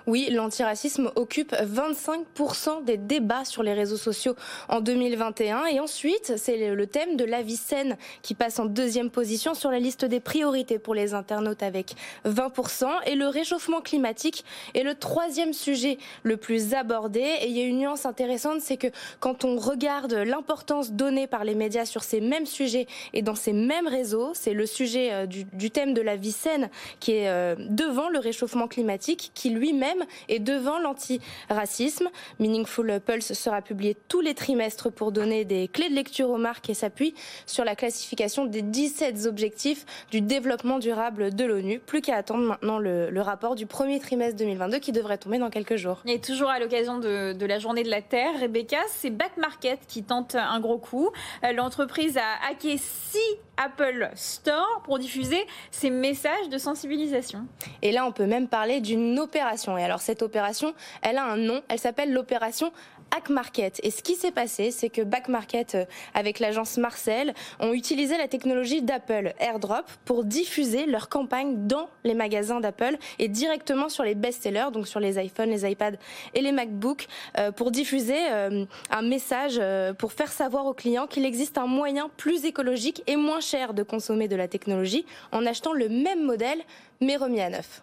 Oui, 0.07 0.29
l'antiracisme 0.31 1.11
occupe 1.17 1.53
25% 1.53 2.85
des 2.85 2.97
débats 2.97 3.45
sur 3.45 3.63
les 3.63 3.73
réseaux 3.73 3.97
sociaux 3.97 4.35
en 4.69 4.81
2021. 4.81 5.67
Et 5.67 5.81
ensuite, 5.81 6.35
c'est 6.37 6.75
le 6.75 6.87
thème 6.87 7.17
de 7.17 7.25
la 7.25 7.43
vie 7.43 7.57
saine 7.57 7.97
qui 8.23 8.35
passe 8.35 8.59
en 8.59 8.67
deuxième 8.67 9.11
position 9.11 9.55
sur 9.55 9.71
la 9.71 9.79
liste 9.79 10.05
des 10.05 10.21
priorités 10.21 10.79
pour 10.79 10.95
les 10.95 11.15
internautes 11.15 11.63
avec 11.63 11.95
20%. 12.27 12.87
Et 13.07 13.15
le 13.15 13.29
réchauffement 13.29 13.81
climatique 13.81 14.45
est 14.75 14.83
le 14.83 14.95
troisième 14.95 15.53
sujet 15.53 15.99
le 16.23 16.37
plus 16.37 16.75
abordé. 16.75 17.21
Et 17.21 17.49
il 17.49 17.57
y 17.57 17.61
a 17.61 17.65
une 17.65 17.79
nuance 17.79 18.07
intéressante, 18.07 18.61
c'est 18.61 18.77
que 18.77 18.89
quand 19.21 19.45
on 19.45 19.57
regarde 19.57 20.13
l'importance 20.13 20.93
donnée 20.93 21.27
par 21.27 21.45
les 21.45 21.55
médias 21.55 21.85
sur 21.85 22.03
ces 22.03 22.21
mêmes 22.21 22.47
sujets 22.47 22.87
et 23.13 23.23
dans 23.23 23.35
ces 23.35 23.53
mêmes 23.53 23.89
réseaux, 23.89 24.33
c'est 24.35 24.55
le 24.55 24.67
sujet 24.67 25.13
euh, 25.13 25.27
du, 25.27 25.71
thème 25.71 25.95
de 25.95 26.03
la 26.03 26.17
vie 26.17 26.33
saine 26.33 26.71
qui 27.01 27.13
est 27.13 27.29
euh, 27.29 27.55
devant 27.59 28.09
le 28.09 28.19
réchauffement 28.19 28.69
climatique 28.69 29.33
qui 29.35 29.51
lui 29.51 29.64
lui-même 29.65 30.05
est 30.29 30.41
devant 30.41 30.79
l'antiracisme. 30.79 32.11
Meaningful 32.39 33.01
Pulse 33.01 33.33
sera 33.33 33.63
publié 33.63 33.97
tous 34.09 34.21
les 34.21 34.35
trimestres 34.35 34.93
pour 34.93 35.11
donner 35.11 35.47
des 35.47 35.69
clés 35.69 35.89
de 35.89 35.95
lecture 35.95 36.29
aux 36.29 36.37
marques 36.37 36.69
et 36.69 36.75
s'appuie 36.75 37.15
sur 37.47 37.65
la 37.65 37.75
classification 37.75 38.45
des 38.45 38.61
17 38.61 39.25
objectifs 39.25 39.87
du 40.11 40.21
développement 40.21 40.79
durable 40.79 41.35
de 41.35 41.45
l'ONU. 41.45 41.79
Plus 41.79 42.03
qu'à 42.03 42.17
attendre 42.17 42.45
maintenant 42.45 42.79
le, 42.79 43.25
rapport 43.25 43.55
du 43.55 43.65
premier 43.65 44.01
trimestre 44.01 44.37
2022 44.37 44.79
qui 44.81 44.93
devrait 44.93 45.17
tomber 45.17 45.39
dans 45.39 45.49
quelques 45.49 45.77
jours. 45.77 46.03
Et 46.05 46.21
toujours 46.21 46.51
à 46.51 46.59
l'occasion 46.59 46.99
de, 46.99 47.33
de, 47.33 47.47
la 47.47 47.59
journée 47.59 47.83
de 47.83 47.89
la 47.89 48.03
Terre, 48.03 48.39
Rebecca, 48.39 48.77
c'est 48.89 49.09
Back 49.09 49.39
Market 49.39 49.79
qui 49.89 50.03
tente 50.03 50.35
un 50.35 50.61
gros 50.61 50.77
coup. 50.77 51.09
Euh, 51.43 51.53
l'entreprise 51.53 52.19
a 52.19 52.51
hacké 52.51 52.77
six 52.77 53.19
Apple 53.57 54.11
Store 54.15 54.83
pour 54.85 54.99
diffuser 54.99 55.47
ses 55.71 55.91
messages 55.91 56.49
de 56.51 56.59
sensibilisation. 56.59 57.47
Et 57.83 57.93
là, 57.93 58.07
on 58.07 58.13
peut 58.13 58.27
même 58.27 58.49
parler 58.49 58.81
d'une 58.81 59.19
opération. 59.19 59.54
Et 59.55 59.85
alors, 59.85 60.01
cette 60.01 60.23
opération, 60.23 60.75
elle 61.03 61.17
a 61.17 61.25
un 61.25 61.37
nom, 61.37 61.63
elle 61.69 61.79
s'appelle 61.79 62.13
l'opération 62.13 62.73
Hack 63.15 63.29
Market. 63.29 63.81
Et 63.85 63.91
ce 63.91 64.03
qui 64.03 64.17
s'est 64.17 64.33
passé, 64.33 64.71
c'est 64.71 64.89
que 64.89 65.03
Back 65.03 65.29
Market, 65.29 65.75
euh, 65.75 65.85
avec 66.15 66.41
l'agence 66.41 66.77
Marcel, 66.77 67.35
ont 67.61 67.73
utilisé 67.73 68.19
la 68.19 68.27
technologie 68.27 68.83
d'Apple 68.83 69.35
AirDrop 69.39 69.85
pour 70.05 70.25
diffuser 70.25 70.87
leur 70.87 71.09
campagne 71.09 71.67
dans 71.69 71.89
les 72.03 72.15
magasins 72.15 72.59
d'Apple 72.59 72.97
et 73.19 73.29
directement 73.29 73.89
sur 73.89 74.03
les 74.03 74.17
best-sellers, 74.17 74.73
donc 74.73 74.89
sur 74.89 74.99
les 74.99 75.25
iPhones, 75.25 75.51
les 75.51 75.71
iPads 75.71 75.99
et 76.35 76.41
les 76.41 76.51
MacBooks, 76.51 77.07
euh, 77.39 77.53
pour 77.53 77.71
diffuser 77.71 78.19
euh, 78.31 78.65
un 78.91 79.03
message 79.03 79.61
pour 79.99 80.13
faire 80.13 80.33
savoir 80.33 80.67
aux 80.67 80.75
clients 80.75 81.07
qu'il 81.07 81.25
existe 81.25 81.59
un 81.59 81.67
moyen 81.67 82.11
plus 82.17 82.45
écologique 82.45 83.03
et 83.07 83.17
moins 83.17 83.41
cher 83.41 83.75
de 83.75 83.83
consommer 83.83 84.27
de 84.27 84.37
la 84.37 84.49
technologie 84.49 85.07
en 85.31 85.47
achetant 85.47 85.73
le 85.73 85.89
même 85.89 86.25
modèle 86.25 86.59
mais 87.01 87.17
remis 87.17 87.41
à 87.41 87.51
neuf. 87.51 87.83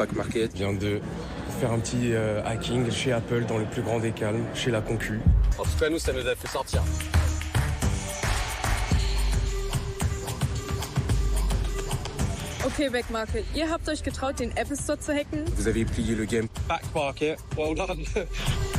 Back 0.00 0.16
Market 0.16 0.54
vient 0.54 0.72
de 0.72 0.98
faire 1.60 1.72
un 1.72 1.78
petit 1.78 2.14
euh, 2.14 2.42
hacking 2.46 2.90
chez 2.90 3.12
Apple 3.12 3.44
dans 3.44 3.58
le 3.58 3.66
plus 3.66 3.82
grand 3.82 3.98
des 3.98 4.12
calmes, 4.12 4.46
chez 4.54 4.70
la 4.70 4.80
concu. 4.80 5.20
En 5.58 5.62
tout 5.62 5.68
cas, 5.78 5.90
nous, 5.90 5.98
ça 5.98 6.14
nous 6.14 6.26
a 6.26 6.34
fait 6.34 6.48
sortir. 6.48 6.82
Okay, 12.64 12.88
Backmarket, 12.88 13.44
ihr 13.54 13.70
habt 13.70 13.86
euch 13.90 14.02
getraut, 14.02 14.32
den 14.32 14.52
Apple 14.56 14.76
Store 14.76 14.98
zu 14.98 15.12
hacken? 15.12 15.44
Vous 15.54 15.68
avez 15.68 15.84
plié 15.84 16.14
le 16.14 16.24
game. 16.24 16.48
Backmarket, 16.66 17.38
well 17.58 17.74
done. 17.74 18.06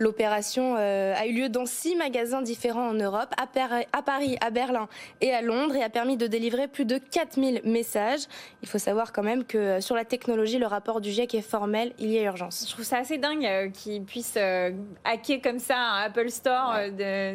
L'opération 0.00 0.76
euh, 0.78 1.14
a 1.14 1.26
eu 1.26 1.34
lieu 1.34 1.48
dans 1.50 1.66
six 1.66 1.94
magasins 1.94 2.40
différents 2.40 2.88
en 2.88 2.94
Europe, 2.94 3.34
à, 3.36 3.46
Paris, 3.46 4.36
à 4.40 4.50
Berlin 4.50 4.88
et 5.20 5.30
à 5.30 5.42
Londres, 5.42 5.76
et 5.76 5.82
a 5.82 5.90
permis 5.90 6.16
de 6.16 6.26
délivrer 6.26 6.68
plus 6.68 6.86
de 6.86 6.96
4000 6.96 7.60
messages. 7.64 8.22
Il 8.62 8.68
faut 8.68 8.78
savoir 8.78 9.12
quand 9.12 9.22
même 9.22 9.44
que 9.44 9.58
euh, 9.58 9.80
sur 9.82 9.94
la 9.94 10.06
technologie, 10.06 10.58
le 10.58 10.66
rapport 10.66 11.02
du 11.02 11.10
GIEC 11.10 11.34
est 11.34 11.42
formel, 11.42 11.92
il 11.98 12.08
y 12.08 12.18
a 12.18 12.22
urgence. 12.22 12.64
Je 12.66 12.72
trouve 12.72 12.84
ça 12.86 12.96
assez 12.96 13.18
dingue 13.18 13.44
euh, 13.44 13.68
qu'ils 13.68 14.02
puissent 14.02 14.38
hacker 15.04 15.42
comme 15.42 15.58
ça 15.58 15.76
un 15.76 16.04
Apple 16.06 16.30
Store. 16.30 16.76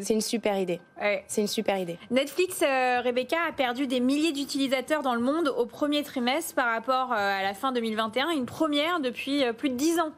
C'est 0.01 0.13
une 0.13 0.21
super 0.21 0.57
idée. 0.57 0.81
C'est 1.27 1.41
une 1.41 1.47
super 1.47 1.77
idée. 1.77 1.99
Netflix, 2.09 2.61
Rebecca, 2.61 3.37
a 3.47 3.51
perdu 3.51 3.85
des 3.85 3.99
milliers 3.99 4.31
d'utilisateurs 4.31 5.03
dans 5.03 5.13
le 5.13 5.21
monde 5.21 5.53
au 5.55 5.67
premier 5.67 6.01
trimestre 6.01 6.55
par 6.55 6.73
rapport 6.73 7.13
à 7.13 7.43
la 7.43 7.53
fin 7.53 7.71
2021, 7.71 8.31
une 8.31 8.47
première 8.47 8.99
depuis 9.01 9.43
plus 9.53 9.69
de 9.69 9.75
10 9.75 9.99
ans. 9.99 10.11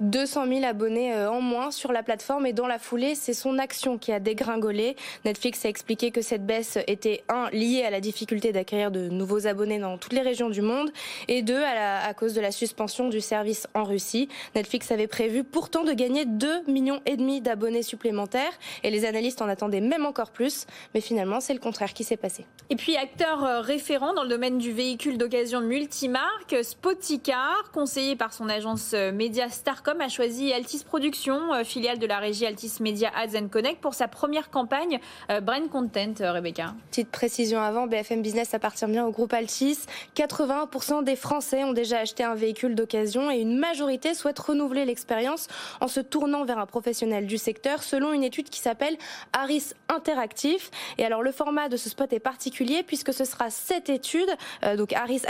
200 0.00 0.46
000 0.46 0.64
abonnés 0.64 1.14
euh, 1.14 1.30
en 1.30 1.40
moins 1.40 1.70
sur 1.70 1.92
la 1.92 2.02
plateforme 2.02 2.46
et 2.46 2.52
dans 2.52 2.66
la 2.66 2.78
foulée, 2.78 3.14
c'est 3.14 3.32
son 3.32 3.58
action 3.58 3.98
qui 3.98 4.12
a 4.12 4.20
dégringolé. 4.20 4.96
Netflix 5.24 5.64
a 5.64 5.68
expliqué 5.68 6.10
que 6.10 6.20
cette 6.20 6.44
baisse 6.44 6.78
était 6.86 7.24
un 7.28 7.48
liée 7.50 7.82
à 7.86 7.90
la 7.90 8.00
difficulté 8.00 8.52
d'acquérir 8.52 8.90
de 8.90 9.08
nouveaux 9.08 9.46
abonnés 9.46 9.78
dans 9.78 9.98
toutes 9.98 10.12
les 10.12 10.20
régions 10.20 10.50
du 10.50 10.60
monde 10.60 10.90
et 11.28 11.42
deux 11.42 11.62
à, 11.62 12.12
cause 12.14 12.34
de 12.34 12.40
la 12.40 12.50
suspension 12.50 13.08
du 13.08 13.20
service 13.20 13.66
en 13.74 13.84
Russie. 13.84 14.28
Netflix 14.54 14.90
avait 14.90 15.06
prévu 15.06 15.44
pourtant 15.44 15.84
de 15.84 15.92
gagner 15.92 16.24
2 16.24 16.64
millions 16.68 17.00
et 17.06 17.16
demi 17.16 17.40
d'abonnés 17.40 17.82
supplémentaires 17.82 18.52
et 18.82 18.90
les 18.90 19.04
analystes 19.04 19.42
en 19.42 19.48
attendaient 19.48 19.80
même 19.80 20.06
encore 20.06 20.30
plus, 20.30 20.66
mais 20.94 21.00
finalement 21.00 21.40
c'est 21.40 21.54
le 21.54 21.60
contraire 21.60 21.94
qui 21.94 22.04
s'est 22.04 22.16
passé. 22.16 22.44
Et 22.68 22.76
puis 22.76 22.96
acteur 22.96 23.44
euh, 23.44 23.60
référent 23.60 24.12
dans 24.14 24.22
le 24.22 24.28
domaine 24.28 24.58
du 24.58 24.72
véhicule 24.72 25.18
d'occasion 25.18 25.60
multimarque, 25.60 26.56
Spoticar, 26.62 27.70
conseillé 27.72 28.16
par 28.16 28.32
son 28.32 28.48
agence 28.48 28.92
euh, 28.94 29.12
média 29.12 29.48
Star 29.48 29.82
Starcom 29.86 30.00
a 30.00 30.08
choisi 30.08 30.52
Altis 30.52 30.82
Productions, 30.84 31.54
euh, 31.54 31.62
filiale 31.62 32.00
de 32.00 32.06
la 32.06 32.18
régie 32.18 32.44
Altis 32.44 32.72
Media 32.80 33.08
Ads 33.14 33.38
and 33.38 33.48
Connect, 33.48 33.80
pour 33.80 33.94
sa 33.94 34.08
première 34.08 34.50
campagne 34.50 34.98
euh, 35.30 35.40
Brain 35.40 35.68
Content, 35.68 36.14
euh, 36.20 36.32
Rebecca. 36.32 36.74
Petite 36.90 37.10
précision 37.10 37.60
avant, 37.60 37.86
BFM 37.86 38.20
Business 38.20 38.52
appartient 38.52 38.86
bien 38.86 39.06
au 39.06 39.12
groupe 39.12 39.32
Altis. 39.32 39.78
80% 40.16 41.04
des 41.04 41.14
Français 41.14 41.62
ont 41.62 41.72
déjà 41.72 42.00
acheté 42.00 42.24
un 42.24 42.34
véhicule 42.34 42.74
d'occasion 42.74 43.30
et 43.30 43.36
une 43.36 43.58
majorité 43.58 44.14
souhaite 44.14 44.40
renouveler 44.40 44.84
l'expérience 44.86 45.46
en 45.80 45.86
se 45.86 46.00
tournant 46.00 46.44
vers 46.44 46.58
un 46.58 46.66
professionnel 46.66 47.28
du 47.28 47.38
secteur, 47.38 47.84
selon 47.84 48.12
une 48.12 48.24
étude 48.24 48.50
qui 48.50 48.58
s'appelle 48.58 48.96
Harris 49.32 49.72
Interactif. 49.88 50.72
Et 50.98 51.04
alors 51.04 51.22
le 51.22 51.30
format 51.30 51.68
de 51.68 51.76
ce 51.76 51.90
spot 51.90 52.12
est 52.12 52.18
particulier 52.18 52.82
puisque 52.82 53.12
ce 53.12 53.24
sera 53.24 53.50
cette 53.50 53.88
étude, 53.88 54.28
donc 54.76 54.92
Harris 54.92 55.22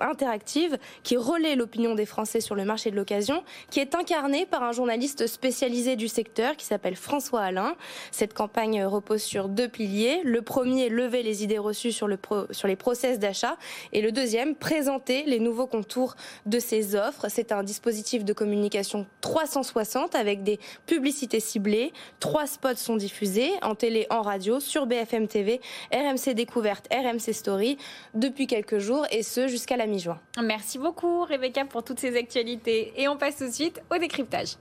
Interactive, 0.00 0.76
qui 1.02 1.16
relaie 1.16 1.56
l'opinion 1.56 1.94
des 1.94 2.06
Français 2.06 2.40
sur 2.40 2.54
le 2.54 2.66
marché 2.66 2.90
de 2.90 2.96
l'occasion, 2.96 3.42
qui 3.70 3.77
est 3.78 3.94
incarné 3.94 4.46
par 4.46 4.62
un 4.62 4.72
journaliste 4.72 5.26
spécialisé 5.26 5.96
du 5.96 6.08
secteur 6.08 6.56
qui 6.56 6.64
s'appelle 6.64 6.96
François 6.96 7.42
Alain. 7.42 7.76
Cette 8.10 8.34
campagne 8.34 8.84
repose 8.84 9.22
sur 9.22 9.48
deux 9.48 9.68
piliers. 9.68 10.20
Le 10.24 10.42
premier, 10.42 10.88
lever 10.88 11.22
les 11.22 11.44
idées 11.44 11.58
reçues 11.58 11.92
sur, 11.92 12.08
le 12.08 12.18
sur 12.50 12.68
les 12.68 12.76
process 12.76 13.18
d'achat. 13.18 13.56
Et 13.92 14.00
le 14.00 14.12
deuxième, 14.12 14.54
présenter 14.54 15.24
les 15.24 15.38
nouveaux 15.38 15.66
contours 15.66 16.16
de 16.46 16.58
ces 16.58 16.96
offres. 16.96 17.26
C'est 17.28 17.52
un 17.52 17.62
dispositif 17.62 18.24
de 18.24 18.32
communication 18.32 19.06
360 19.20 20.14
avec 20.14 20.42
des 20.42 20.58
publicités 20.86 21.40
ciblées. 21.40 21.92
Trois 22.20 22.46
spots 22.46 22.76
sont 22.76 22.96
diffusés 22.96 23.52
en 23.62 23.74
télé, 23.74 24.06
en 24.10 24.22
radio, 24.22 24.60
sur 24.60 24.86
BFM 24.86 25.28
TV, 25.28 25.60
RMC 25.92 26.34
Découverte, 26.34 26.88
RMC 26.92 27.32
Story 27.32 27.78
depuis 28.14 28.46
quelques 28.46 28.78
jours 28.78 29.06
et 29.10 29.22
ce 29.22 29.48
jusqu'à 29.48 29.76
la 29.76 29.86
mi-juin. 29.86 30.18
Merci 30.42 30.78
beaucoup 30.78 31.24
Rebecca 31.24 31.64
pour 31.64 31.82
toutes 31.82 32.00
ces 32.00 32.16
actualités. 32.16 32.92
Et 32.96 33.08
on 33.08 33.16
passe 33.16 33.36
tout 33.36 33.46
de 33.46 33.52
suite 33.52 33.67
au 33.90 33.98
décryptage. 33.98 34.56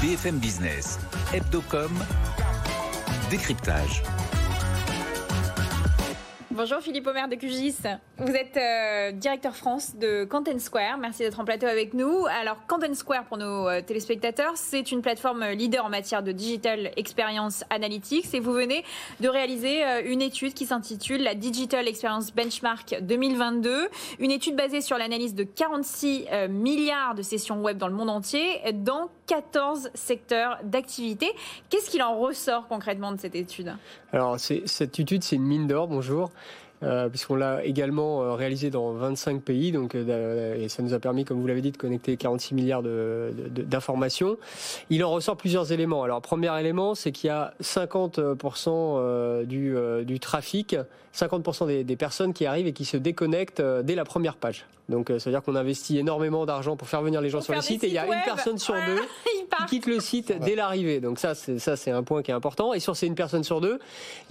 BFM 0.00 0.38
Business, 0.38 0.98
Hebdocom, 1.32 1.90
décryptage. 3.30 4.02
Bonjour 6.58 6.80
Philippe 6.80 7.06
Omer 7.06 7.28
de 7.28 7.36
QGIS. 7.36 7.76
Vous 8.16 8.32
êtes 8.32 8.56
euh, 8.56 9.12
directeur 9.12 9.54
France 9.54 9.94
de 9.94 10.24
Content 10.24 10.58
Square. 10.58 10.98
Merci 10.98 11.22
d'être 11.22 11.38
en 11.38 11.44
plateau 11.44 11.68
avec 11.68 11.94
nous. 11.94 12.26
Alors 12.26 12.56
Content 12.66 12.94
Square 12.94 13.26
pour 13.26 13.36
nos 13.36 13.68
euh, 13.68 13.80
téléspectateurs, 13.80 14.54
c'est 14.56 14.90
une 14.90 15.00
plateforme 15.00 15.44
leader 15.50 15.84
en 15.84 15.88
matière 15.88 16.24
de 16.24 16.32
digital 16.32 16.90
experience 16.96 17.62
analytics 17.70 18.34
et 18.34 18.40
vous 18.40 18.52
venez 18.52 18.82
de 19.20 19.28
réaliser 19.28 19.84
euh, 19.84 20.02
une 20.04 20.20
étude 20.20 20.52
qui 20.52 20.66
s'intitule 20.66 21.22
la 21.22 21.36
Digital 21.36 21.86
Experience 21.86 22.34
Benchmark 22.34 23.02
2022, 23.02 23.88
une 24.18 24.32
étude 24.32 24.56
basée 24.56 24.80
sur 24.80 24.98
l'analyse 24.98 25.36
de 25.36 25.44
46 25.44 26.26
milliards 26.50 27.14
de 27.14 27.22
sessions 27.22 27.62
web 27.62 27.78
dans 27.78 27.86
le 27.86 27.94
monde 27.94 28.10
entier 28.10 28.60
14 29.28 29.90
secteurs 29.94 30.58
d'activité. 30.64 31.30
Qu'est-ce 31.70 31.90
qu'il 31.90 32.02
en 32.02 32.18
ressort 32.18 32.66
concrètement 32.66 33.12
de 33.12 33.20
cette 33.20 33.36
étude? 33.36 33.72
Alors 34.12 34.40
cette 34.40 34.98
étude, 34.98 35.22
c'est 35.22 35.36
une 35.36 35.44
mine 35.44 35.68
d'or. 35.68 35.86
Bonjour. 35.86 36.30
Euh, 36.84 37.08
puisqu'on 37.08 37.34
l'a 37.34 37.64
également 37.64 38.22
euh, 38.22 38.34
réalisé 38.34 38.70
dans 38.70 38.92
25 38.92 39.42
pays, 39.42 39.72
donc 39.72 39.96
euh, 39.96 40.54
et 40.54 40.68
ça 40.68 40.80
nous 40.80 40.94
a 40.94 41.00
permis, 41.00 41.24
comme 41.24 41.40
vous 41.40 41.46
l'avez 41.46 41.60
dit, 41.60 41.72
de 41.72 41.76
connecter 41.76 42.16
46 42.16 42.54
milliards 42.54 42.82
d'informations. 42.82 44.36
Il 44.88 45.02
en 45.02 45.10
ressort 45.10 45.36
plusieurs 45.36 45.72
éléments. 45.72 46.04
Alors, 46.04 46.22
premier 46.22 46.56
élément, 46.60 46.94
c'est 46.94 47.10
qu'il 47.10 47.28
y 47.28 47.30
a 47.30 47.52
50% 47.60 49.44
du, 49.44 49.74
du, 50.04 50.20
trafic, 50.20 50.76
50% 51.14 51.66
des, 51.66 51.82
des, 51.82 51.96
personnes 51.96 52.32
qui 52.32 52.46
arrivent 52.46 52.68
et 52.68 52.72
qui 52.72 52.84
se 52.84 52.96
déconnectent 52.96 53.62
dès 53.82 53.96
la 53.96 54.04
première 54.04 54.36
page. 54.36 54.66
Donc, 54.88 55.08
ça 55.08 55.16
veut 55.16 55.30
dire 55.30 55.42
qu'on 55.42 55.54
investit 55.54 55.98
énormément 55.98 56.46
d'argent 56.46 56.76
pour 56.76 56.88
faire 56.88 57.02
venir 57.02 57.20
les 57.20 57.28
gens 57.28 57.42
sur 57.42 57.54
le 57.54 57.60
site, 57.60 57.84
et 57.84 57.88
il 57.88 57.92
y 57.92 57.98
a 57.98 58.06
une 58.06 58.22
personne 58.24 58.58
sur 58.58 58.74
deux 58.74 59.00
qui 59.58 59.66
quitte 59.66 59.86
le 59.86 60.00
site 60.00 60.32
dès 60.40 60.54
l'arrivée. 60.54 61.00
Donc 61.00 61.18
ça, 61.18 61.34
c'est 61.34 61.58
ça, 61.58 61.76
c'est 61.76 61.90
un 61.90 62.02
point 62.02 62.22
qui 62.22 62.30
est 62.30 62.34
important. 62.34 62.72
Et 62.72 62.80
sur 62.80 62.96
ces 62.96 63.06
une 63.06 63.14
personne 63.14 63.44
sur 63.44 63.60
deux, 63.60 63.78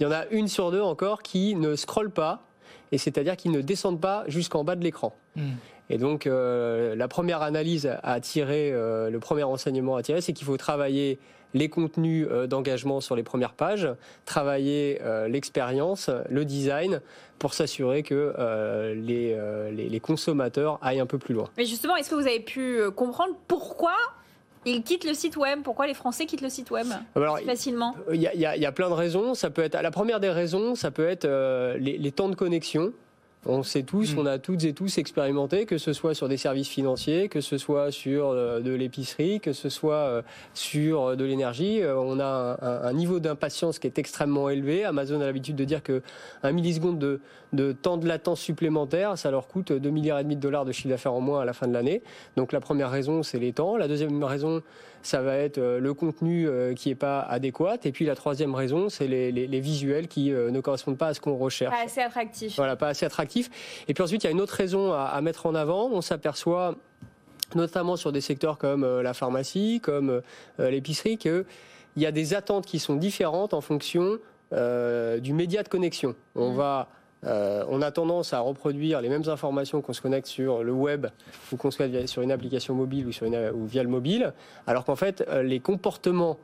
il 0.00 0.04
y 0.04 0.06
en 0.06 0.12
a 0.12 0.26
une 0.30 0.48
sur 0.48 0.70
deux 0.70 0.80
encore 0.80 1.22
qui 1.22 1.54
ne 1.54 1.76
scrolle 1.76 2.10
pas 2.10 2.48
et 2.92 2.98
c'est-à-dire 2.98 3.36
qu'ils 3.36 3.50
ne 3.50 3.60
descendent 3.60 4.00
pas 4.00 4.24
jusqu'en 4.28 4.64
bas 4.64 4.76
de 4.76 4.82
l'écran. 4.82 5.14
Hmm. 5.36 5.52
Et 5.90 5.98
donc, 5.98 6.26
euh, 6.26 6.94
la 6.94 7.08
première 7.08 7.42
analyse 7.42 7.90
à 8.02 8.20
tirer, 8.20 8.70
euh, 8.72 9.10
le 9.10 9.20
premier 9.20 9.42
enseignement 9.42 9.96
à 9.96 10.02
tirer, 10.02 10.20
c'est 10.20 10.32
qu'il 10.32 10.46
faut 10.46 10.56
travailler 10.56 11.18
les 11.54 11.70
contenus 11.70 12.26
euh, 12.30 12.46
d'engagement 12.46 13.00
sur 13.00 13.16
les 13.16 13.22
premières 13.22 13.54
pages, 13.54 13.88
travailler 14.26 15.00
l'expérience, 15.28 16.10
le 16.28 16.44
design, 16.44 17.00
pour 17.38 17.54
s'assurer 17.54 18.02
que 18.02 18.34
les, 18.94 19.36
les, 19.72 19.88
les, 19.88 20.00
consommateurs 20.00 20.78
aillent 20.82 21.00
un 21.00 21.06
peu 21.06 21.18
plus 21.18 21.34
loin. 21.34 21.48
Mais 21.56 21.64
justement, 21.64 21.96
est-ce 21.96 22.10
que 22.10 22.16
vous 22.16 22.26
avez 22.26 22.40
pu 22.40 22.80
comprendre 22.94 23.34
pourquoi 23.46 23.94
ils 24.64 24.82
quittent 24.82 25.04
le 25.04 25.14
site 25.14 25.36
web? 25.36 25.60
Pourquoi 25.62 25.86
les 25.86 25.94
Français 25.94 26.26
quittent 26.26 26.42
le 26.42 26.48
site 26.48 26.70
web? 26.70 26.86
Alors, 27.14 27.38
facilement 27.40 27.94
Il 28.12 28.20
y, 28.20 28.38
y, 28.38 28.66
a 28.66 28.72
plein 28.72 28.88
de 28.88 28.94
raisons. 28.94 29.34
Ça 29.34 29.50
peut 29.50 29.62
être 29.62 29.80
la 29.80 29.90
première 29.90 30.20
des 30.20 30.30
raisons, 30.30 30.74
ça 30.74 30.90
peut 30.90 31.08
être 31.08 31.24
euh, 31.24 31.76
les, 31.78 31.98
les, 31.98 32.12
temps 32.12 32.28
de 32.28 32.34
connexion. 32.34 32.92
On 33.46 33.62
sait 33.62 33.82
tous, 33.82 34.14
mm. 34.14 34.18
on 34.18 34.26
a 34.26 34.38
toutes 34.38 34.64
et 34.64 34.72
tous 34.72 34.98
expérimenté, 34.98 35.64
que 35.64 35.78
ce 35.78 35.92
soit 35.92 36.14
sur 36.14 36.28
des 36.28 36.36
services 36.36 36.68
financiers, 36.68 37.28
que 37.28 37.40
ce 37.40 37.56
soit 37.56 37.90
sur 37.92 38.28
euh, 38.28 38.60
de 38.60 38.72
l'épicerie, 38.72 39.40
que 39.40 39.52
ce 39.52 39.68
soit 39.68 39.94
euh, 39.94 40.22
sur 40.54 41.16
de 41.16 41.24
l'énergie. 41.24 41.80
On 41.84 42.20
a 42.20 42.58
un, 42.62 42.92
niveau 42.92 43.20
d'impatience 43.20 43.78
qui 43.78 43.86
est 43.86 43.98
extrêmement 43.98 44.48
élevé. 44.50 44.84
Amazon 44.84 45.20
a 45.20 45.26
l'habitude 45.26 45.56
de 45.56 45.64
dire 45.64 45.82
que 45.82 46.02
un 46.42 46.52
milliseconde 46.52 46.98
de, 46.98 47.20
de 47.52 47.72
temps 47.72 47.96
de 47.96 48.06
latence 48.06 48.40
supplémentaire, 48.40 49.16
ça 49.16 49.30
leur 49.30 49.46
coûte 49.46 49.72
2 49.72 49.90
milliards 49.90 50.18
et 50.18 50.24
demi 50.24 50.36
de 50.36 50.40
dollars 50.40 50.64
de 50.64 50.72
chiffre 50.72 50.88
d'affaires 50.88 51.14
en 51.14 51.20
moins 51.20 51.40
à 51.40 51.44
la 51.44 51.52
fin 51.52 51.66
de 51.66 51.72
l'année. 51.72 52.02
Donc 52.36 52.52
la 52.52 52.60
première 52.60 52.90
raison, 52.90 53.22
c'est 53.22 53.38
les 53.38 53.52
temps. 53.52 53.76
La 53.76 53.88
deuxième 53.88 54.22
raison, 54.24 54.62
ça 55.02 55.22
va 55.22 55.36
être 55.36 55.58
euh, 55.58 55.80
le 55.80 55.94
contenu 55.94 56.48
euh, 56.48 56.74
qui 56.74 56.88
n'est 56.88 56.94
pas 56.94 57.20
adéquat. 57.20 57.76
Et 57.84 57.92
puis 57.92 58.04
la 58.04 58.14
troisième 58.14 58.54
raison, 58.54 58.88
c'est 58.88 59.06
les, 59.06 59.30
les, 59.32 59.60
visuels 59.60 60.08
qui 60.08 60.32
euh, 60.32 60.50
ne 60.50 60.60
correspondent 60.60 60.98
pas 60.98 61.08
à 61.08 61.14
ce 61.14 61.20
qu'on 61.20 61.36
recherche. 61.36 61.74
Pas 61.74 61.84
assez 61.84 62.00
attractif. 62.00 62.56
Voilà, 62.56 62.76
pas 62.76 62.88
assez 62.88 63.06
attractif. 63.06 63.27
Et 63.88 63.94
puis 63.94 64.02
ensuite, 64.02 64.24
il 64.24 64.26
y 64.26 64.28
a 64.28 64.32
une 64.32 64.40
autre 64.40 64.54
raison 64.54 64.92
à, 64.92 65.04
à 65.04 65.20
mettre 65.20 65.46
en 65.46 65.54
avant. 65.54 65.88
On 65.92 66.00
s'aperçoit 66.00 66.74
notamment 67.54 67.96
sur 67.96 68.12
des 68.12 68.20
secteurs 68.20 68.58
comme 68.58 69.00
la 69.00 69.14
pharmacie, 69.14 69.80
comme 69.82 70.20
l'épicerie, 70.58 71.16
qu'il 71.16 71.44
y 71.96 72.04
a 72.04 72.12
des 72.12 72.34
attentes 72.34 72.66
qui 72.66 72.78
sont 72.78 72.96
différentes 72.96 73.54
en 73.54 73.62
fonction 73.62 74.18
du 74.52 75.32
média 75.32 75.62
de 75.62 75.68
connexion. 75.68 76.14
On 76.34 76.52
mmh. 76.52 76.56
va 76.56 76.88
euh, 77.24 77.64
on 77.68 77.82
a 77.82 77.90
tendance 77.90 78.32
à 78.32 78.40
reproduire 78.40 79.00
les 79.00 79.08
mêmes 79.08 79.28
informations 79.28 79.82
qu'on 79.82 79.92
se 79.92 80.00
connecte 80.00 80.28
sur 80.28 80.62
le 80.62 80.72
web 80.72 81.06
ou 81.52 81.56
qu'on 81.56 81.70
se 81.70 81.78
connecte 81.78 82.06
sur 82.06 82.22
une 82.22 82.30
application 82.30 82.74
mobile 82.74 83.06
ou, 83.06 83.12
sur 83.12 83.26
ou 83.26 83.66
via 83.66 83.82
le 83.82 83.88
mobile, 83.88 84.32
alors 84.66 84.84
qu'en 84.84 84.96
fait, 84.96 85.24
euh, 85.28 85.42
les 85.42 85.60
comportements 85.60 86.38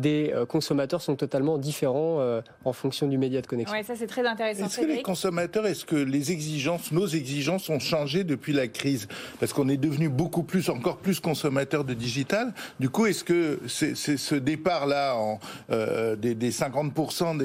des 0.00 0.32
euh, 0.34 0.46
consommateurs 0.46 1.00
sont 1.00 1.16
totalement 1.16 1.58
différents 1.58 2.20
euh, 2.20 2.40
en 2.64 2.72
fonction 2.72 3.08
du 3.08 3.18
média 3.18 3.40
de 3.40 3.46
connexion. 3.46 3.76
Oui, 3.76 3.84
ça 3.84 3.96
c'est 3.96 4.06
très 4.06 4.26
intéressant. 4.26 4.66
Est-ce 4.66 4.80
que 4.80 4.86
les 4.86 5.02
consommateurs, 5.02 5.66
est-ce 5.66 5.84
que 5.84 5.96
les 5.96 6.32
exigences, 6.32 6.92
nos 6.92 7.06
exigences 7.06 7.68
ont 7.70 7.78
changé 7.78 8.24
depuis 8.24 8.52
la 8.52 8.68
crise? 8.68 9.08
Parce 9.40 9.52
qu'on 9.52 9.68
est 9.68 9.76
devenu 9.76 10.08
beaucoup 10.08 10.42
plus, 10.42 10.68
encore 10.68 10.98
plus 10.98 11.20
consommateurs 11.20 11.84
de 11.84 11.94
digital. 11.94 12.52
Du 12.78 12.90
coup, 12.90 13.06
est-ce 13.06 13.24
que 13.24 13.58
c'est 13.66 13.94
ce 13.94 14.34
départ-là 14.34 15.16
en, 15.16 15.40
euh, 15.70 16.16
des, 16.16 16.36
50% 16.36 17.36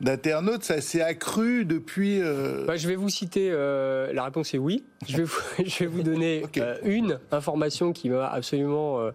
d'internautes, 0.00 0.64
ça 0.64 0.80
s'est 0.80 1.02
accru 1.02 1.64
depuis 1.64 2.20
bah, 2.66 2.76
Je 2.76 2.88
vais 2.88 2.96
vous 2.96 3.08
citer, 3.08 3.50
la 3.50 4.24
réponse 4.24 4.54
est 4.54 4.58
oui. 4.58 4.84
Je 5.06 5.18
vais 5.18 5.22
vous, 5.24 5.40
je 5.64 5.78
vais 5.80 5.86
vous 5.86 6.02
donner 6.02 6.44
une 6.82 7.18
information 7.30 7.92
qui 7.92 8.10
m'a 8.10 8.26
absolument 8.26 9.10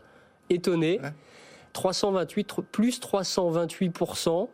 étonné. 0.49 0.99
328, 1.75 2.61
plus 2.71 2.99
328% 2.99 4.47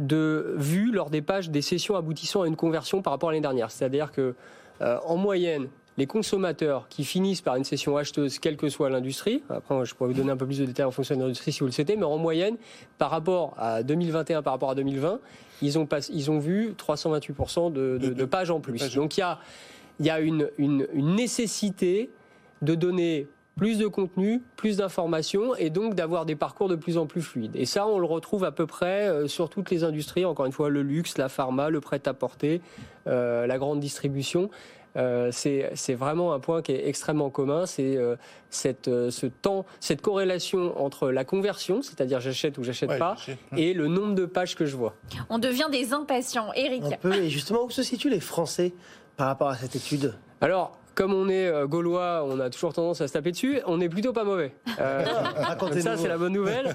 de 0.00 0.54
vues 0.56 0.90
lors 0.90 1.08
des 1.08 1.22
pages 1.22 1.48
des 1.50 1.62
sessions 1.62 1.94
aboutissant 1.94 2.42
à 2.42 2.48
une 2.48 2.56
conversion 2.56 3.00
par 3.00 3.12
rapport 3.12 3.28
à 3.28 3.32
l'année 3.32 3.42
dernière. 3.42 3.70
C'est-à-dire 3.70 4.10
que, 4.10 4.34
euh, 4.82 4.98
en 5.04 5.16
moyenne, 5.16 5.68
les 5.96 6.06
consommateurs 6.06 6.88
qui 6.88 7.04
finissent 7.04 7.42
par 7.42 7.54
une 7.54 7.62
session 7.62 7.96
acheteuse, 7.96 8.40
quelle 8.40 8.56
que 8.56 8.68
soit 8.68 8.90
l'industrie, 8.90 9.44
après 9.48 9.84
je 9.84 9.94
pourrais 9.94 10.10
vous 10.10 10.16
donner 10.16 10.32
un 10.32 10.36
peu 10.36 10.46
plus 10.46 10.58
de 10.58 10.64
détails 10.64 10.86
en 10.86 10.90
fonction 10.90 11.14
de 11.14 11.20
l'industrie 11.20 11.52
si 11.52 11.60
vous 11.60 11.66
le 11.66 11.72
souhaitez, 11.72 11.94
mais 11.94 12.04
en 12.04 12.18
moyenne, 12.18 12.56
par 12.98 13.10
rapport 13.10 13.54
à 13.56 13.84
2021, 13.84 14.42
par 14.42 14.54
rapport 14.54 14.70
à 14.70 14.74
2020, 14.74 15.20
ils 15.62 15.78
ont, 15.78 15.86
ils 16.10 16.30
ont 16.32 16.40
vu 16.40 16.74
328% 16.76 17.72
de, 17.72 18.24
pages 18.24 18.50
en 18.50 18.58
plus. 18.58 18.92
Donc 18.96 19.16
il 19.16 19.20
y 19.20 19.22
a, 19.22 19.38
y 20.00 20.10
a 20.10 20.18
une, 20.18 20.50
une, 20.58 20.88
une 20.92 21.14
nécessité 21.14 22.10
de 22.62 22.74
donner 22.74 23.28
plus 23.56 23.78
de 23.78 23.86
contenu, 23.86 24.42
plus 24.56 24.78
d'informations 24.78 25.54
et 25.56 25.70
donc 25.70 25.94
d'avoir 25.94 26.26
des 26.26 26.36
parcours 26.36 26.68
de 26.68 26.76
plus 26.76 26.98
en 26.98 27.06
plus 27.06 27.22
fluides. 27.22 27.54
Et 27.54 27.66
ça, 27.66 27.86
on 27.86 27.98
le 27.98 28.06
retrouve 28.06 28.44
à 28.44 28.52
peu 28.52 28.66
près 28.66 29.08
euh, 29.08 29.28
sur 29.28 29.48
toutes 29.48 29.70
les 29.70 29.84
industries, 29.84 30.24
encore 30.24 30.46
une 30.46 30.52
fois, 30.52 30.70
le 30.70 30.82
luxe, 30.82 31.18
la 31.18 31.28
pharma, 31.28 31.70
le 31.70 31.80
prêt-à-porter, 31.80 32.60
euh, 33.06 33.46
la 33.46 33.58
grande 33.58 33.80
distribution. 33.80 34.50
Euh, 34.96 35.30
c'est 35.32 35.94
vraiment 35.94 36.34
un 36.34 36.38
point 36.38 36.62
qui 36.62 36.70
est 36.70 36.86
extrêmement 36.86 37.28
commun, 37.28 37.66
c'est 37.66 37.98
cette, 38.48 38.84
ce 38.84 39.26
temps, 39.26 39.66
cette 39.80 40.00
corrélation 40.00 40.80
entre 40.80 41.10
la 41.10 41.24
conversion, 41.24 41.82
c'est-à-dire 41.82 42.20
j'achète 42.20 42.58
ou 42.58 42.62
j'achète 42.62 42.96
pas, 42.96 43.16
et 43.56 43.74
le 43.74 43.88
nombre 43.88 44.14
de 44.14 44.24
pages 44.24 44.54
que 44.54 44.66
je 44.66 44.76
vois. 44.76 44.94
On 45.30 45.40
devient 45.40 45.66
des 45.72 45.92
impatients, 45.92 46.52
Eric. 46.54 46.84
Un 46.84 46.90
peu, 46.92 47.12
et 47.12 47.28
justement, 47.28 47.64
où 47.64 47.70
se 47.70 47.82
situent 47.82 48.08
les 48.08 48.20
Français 48.20 48.72
par 49.16 49.26
rapport 49.26 49.48
à 49.48 49.56
cette 49.56 49.74
étude? 49.74 50.14
Alors, 50.40 50.78
comme 50.94 51.12
on 51.12 51.28
est 51.28 51.46
euh, 51.46 51.66
gaulois, 51.66 52.24
on 52.26 52.38
a 52.40 52.50
toujours 52.50 52.72
tendance 52.72 53.00
à 53.00 53.08
se 53.08 53.12
taper 53.12 53.32
dessus. 53.32 53.60
On 53.66 53.78
n'est 53.78 53.88
plutôt 53.88 54.12
pas 54.12 54.24
mauvais. 54.24 54.52
Euh, 54.78 55.04
ça, 55.80 55.96
c'est 55.96 56.08
la 56.08 56.18
bonne 56.18 56.32
nouvelle. 56.32 56.74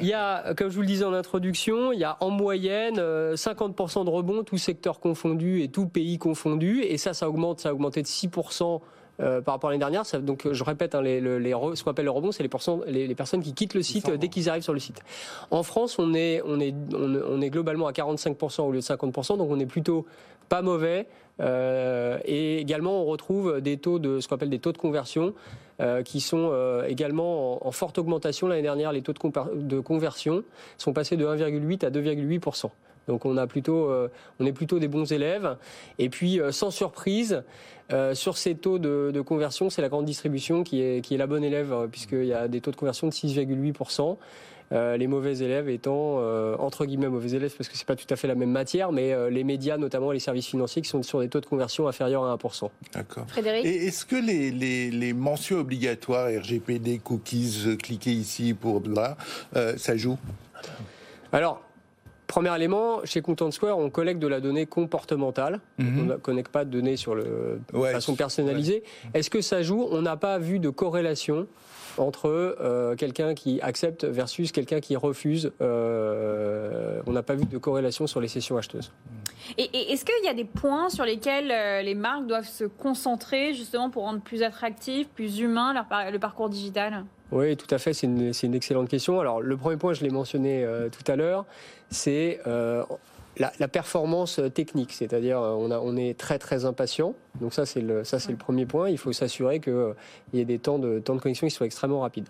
Il 0.00 0.06
y 0.06 0.12
a, 0.12 0.54
comme 0.54 0.70
je 0.70 0.74
vous 0.74 0.80
le 0.80 0.86
disais 0.86 1.04
en 1.04 1.12
introduction, 1.12 1.92
il 1.92 1.98
y 1.98 2.04
a 2.04 2.16
en 2.20 2.30
moyenne 2.30 2.96
50% 2.96 3.00
euh, 3.00 4.04
de 4.04 4.10
rebond, 4.10 4.42
tout 4.42 4.58
secteur 4.58 5.00
confondu 5.00 5.62
et 5.62 5.68
tout 5.68 5.86
pays 5.86 6.18
confondu. 6.18 6.82
Et 6.82 6.98
ça, 6.98 7.14
ça 7.14 7.28
augmente, 7.28 7.60
ça 7.60 7.70
a 7.70 7.72
augmenté 7.72 8.02
de 8.02 8.06
6%. 8.06 8.80
par 9.18 9.54
rapport 9.54 9.68
à 9.68 9.72
l'année 9.72 9.80
dernière. 9.80 10.04
donc, 10.22 10.48
je 10.50 10.64
répète, 10.64 10.94
hein, 10.94 11.02
les, 11.02 11.20
les, 11.20 11.52
ce 11.74 11.84
qu'on 11.84 11.90
appelle 11.90 12.06
le 12.06 12.10
rebond, 12.10 12.32
c'est 12.32 12.42
les, 12.42 13.06
les, 13.06 13.14
personnes 13.14 13.42
qui 13.42 13.52
quittent 13.52 13.74
le 13.74 13.82
site 13.82 14.10
dès 14.10 14.28
qu'ils 14.28 14.48
arrivent 14.48 14.62
sur 14.62 14.72
le 14.72 14.80
site. 14.80 15.02
En 15.50 15.62
France, 15.62 15.98
on 15.98 16.14
est, 16.14 16.40
on 16.46 16.58
est, 16.58 16.74
on 16.94 17.40
est 17.42 17.50
globalement 17.50 17.86
à 17.86 17.92
45% 17.92 18.62
au 18.62 18.72
lieu 18.72 18.78
de 18.78 18.84
50%, 18.84 19.36
donc 19.36 19.50
on 19.50 19.60
est 19.60 19.66
plutôt 19.66 20.06
pas 20.50 20.60
mauvais. 20.60 21.06
Euh, 21.40 22.18
et 22.26 22.58
également, 22.58 23.00
on 23.02 23.06
retrouve 23.06 23.62
des 23.62 23.78
taux 23.78 23.98
de 23.98 24.20
ce 24.20 24.28
qu'on 24.28 24.34
appelle 24.34 24.50
des 24.50 24.58
taux 24.58 24.72
de 24.72 24.78
conversion 24.78 25.32
euh, 25.80 26.02
qui 26.02 26.20
sont 26.20 26.50
euh, 26.52 26.84
également 26.86 27.66
en, 27.66 27.72
forte 27.72 27.96
augmentation. 27.96 28.46
L'année 28.46 28.60
dernière, 28.60 28.92
les 28.92 29.00
taux 29.00 29.14
de, 29.14 29.80
conversion 29.80 30.44
sont 30.76 30.92
passés 30.92 31.16
de 31.16 31.24
1,8 31.24 31.86
à 31.86 31.90
2,8% 31.90 32.70
donc 33.08 33.24
on 33.24 33.36
a 33.38 33.48
plutôt, 33.48 33.90
on 34.38 34.46
est 34.46 34.52
plutôt 34.52 34.78
des 34.78 34.86
bons 34.86 35.10
élèves. 35.10 35.56
Et 35.98 36.08
puis 36.10 36.38
sans 36.52 36.70
surprise, 36.70 37.42
sur 38.12 38.36
ces 38.36 38.54
taux 38.54 38.78
de, 38.78 39.20
conversion, 39.22 39.68
c'est 39.68 39.82
la 39.82 39.88
grande 39.88 40.04
distribution 40.04 40.62
qui 40.62 40.80
est, 40.80 41.04
qui 41.04 41.14
est 41.14 41.18
la 41.18 41.26
bonne 41.26 41.42
élève 41.42 41.88
puisqu'il 41.90 42.26
y 42.26 42.32
a 42.32 42.46
des 42.46 42.60
taux 42.60 42.70
de 42.70 42.76
conversion 42.76 43.08
de 43.08 43.12
6,8 43.12 43.72
euh, 44.72 44.96
les 44.96 45.08
mauvais 45.08 45.38
élèves 45.38 45.68
étant 45.68 46.18
euh, 46.18 46.54
entre 46.58 46.86
guillemets 46.86 47.08
mauvais 47.08 47.32
élèves 47.32 47.52
parce 47.56 47.68
que 47.68 47.76
c'est 47.76 47.86
pas 47.86 47.96
tout 47.96 48.06
à 48.08 48.16
fait 48.16 48.28
la 48.28 48.36
même 48.36 48.50
matière, 48.50 48.92
mais 48.92 49.12
euh, 49.12 49.28
les 49.28 49.42
médias, 49.42 49.76
notamment 49.76 50.12
les 50.12 50.20
services 50.20 50.46
financiers, 50.46 50.80
qui 50.82 50.88
sont 50.88 51.02
sur 51.02 51.20
des 51.20 51.28
taux 51.28 51.40
de 51.40 51.46
conversion 51.46 51.88
inférieurs 51.88 52.24
à 52.24 52.36
1%. 52.36 52.70
D'accord. 52.92 53.24
Frédéric. 53.28 53.64
Et 53.64 53.86
est-ce 53.86 54.04
que 54.06 54.16
les, 54.16 54.50
les, 54.50 54.90
les, 54.90 55.12
mentions 55.12 55.58
obligatoires 55.58 56.28
RGPD, 56.28 56.98
cookies, 56.98 57.76
cliquez 57.82 58.12
ici 58.12 58.54
pour 58.54 58.82
là, 58.86 59.16
ça 59.76 59.96
joue? 59.96 60.18
Alors 61.32 61.62
Premier 62.30 62.54
élément, 62.54 63.00
chez 63.02 63.22
Content 63.22 63.50
Square, 63.50 63.76
on 63.76 63.90
collecte 63.90 64.20
de 64.20 64.28
la 64.28 64.38
donnée 64.38 64.64
comportementale. 64.64 65.58
Mhm. 65.78 65.98
On 65.98 66.02
ne 66.04 66.14
connecte 66.14 66.52
pas 66.52 66.64
de 66.64 66.70
données 66.70 66.96
sur 66.96 67.16
le, 67.16 67.60
de 67.72 67.80
façon 67.86 68.14
personnalisée. 68.14 68.84
Est-ce 69.14 69.30
que 69.30 69.40
ça 69.40 69.64
joue? 69.64 69.88
On 69.90 70.02
n'a 70.02 70.16
pas 70.16 70.38
vu 70.38 70.60
de 70.60 70.70
corrélation 70.70 71.48
entre 71.98 72.28
euh, 72.28 72.94
quelqu'un 72.94 73.34
qui 73.34 73.60
accepte 73.60 74.04
versus 74.04 74.52
quelqu'un 74.52 74.80
qui 74.80 74.96
refuse. 74.96 75.52
Euh, 75.60 77.00
on 77.06 77.12
n'a 77.12 77.22
pas 77.22 77.34
vu 77.34 77.44
de 77.44 77.58
corrélation 77.58 78.06
sur 78.06 78.20
les 78.20 78.28
sessions 78.28 78.56
acheteuses. 78.56 78.92
Et, 79.58 79.92
est-ce 79.92 80.04
qu'il 80.04 80.24
y 80.24 80.28
a 80.28 80.34
des 80.34 80.44
points 80.44 80.90
sur 80.90 81.04
lesquels 81.04 81.50
euh, 81.50 81.82
les 81.82 81.94
marques 81.94 82.26
doivent 82.26 82.48
se 82.48 82.64
concentrer 82.64 83.54
justement 83.54 83.90
pour 83.90 84.04
rendre 84.04 84.20
plus 84.20 84.42
attractif, 84.42 85.08
plus 85.08 85.40
humain 85.40 85.72
leur, 85.72 85.86
le 86.10 86.18
parcours 86.18 86.48
digital? 86.48 87.04
Oui, 87.32 87.56
tout 87.56 87.72
à 87.72 87.78
fait, 87.78 87.92
c'est 87.92 88.06
une, 88.06 88.32
une, 88.42 88.54
excellente 88.54 88.88
question. 88.88 89.20
Alors, 89.20 89.40
le 89.40 89.56
premier 89.56 89.76
point, 89.76 89.92
je 89.92 90.02
l'ai 90.02 90.10
mentionné 90.10 90.66
tout 90.90 91.10
à 91.10 91.14
l'heure, 91.14 91.44
c'est 91.88 92.40
la, 93.38 93.68
performance 93.68 94.38
euh, 94.38 94.48
technique, 94.48 94.92
c'est-à-dire 94.92 95.40
euh, 95.40 95.52
on, 95.52 95.70
on 95.70 95.96
est 95.96 96.18
très 96.18 96.38
très 96.38 96.64
impatient. 96.64 97.14
Donc 97.40 97.54
ça 97.54 97.66
c'est 97.66 97.80
le 97.80 98.04
ça 98.04 98.18
c'est 98.18 98.32
le 98.32 98.38
premier 98.38 98.66
point. 98.66 98.90
Il 98.90 98.98
faut 98.98 99.12
s'assurer 99.12 99.60
qu'il 99.60 99.72
euh, 99.72 99.92
y 100.32 100.40
ait 100.40 100.44
des 100.44 100.58
temps 100.58 100.78
de 100.78 100.98
temps 100.98 101.14
de 101.14 101.20
connexion 101.20 101.46
qui 101.46 101.54
soient 101.54 101.66
extrêmement 101.66 102.00
rapides. 102.00 102.28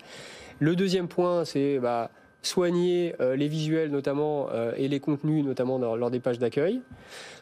Le 0.59 0.75
deuxième 0.75 1.07
point 1.07 1.45
c'est 1.45 1.79
bah, 1.79 2.11
soigner 2.43 3.13
les 3.19 3.47
visuels 3.47 3.91
notamment 3.91 4.49
et 4.75 4.87
les 4.87 4.99
contenus 4.99 5.45
notamment 5.45 5.77
lors 5.77 6.09
des 6.09 6.19
pages 6.19 6.39
d'accueil. 6.39 6.81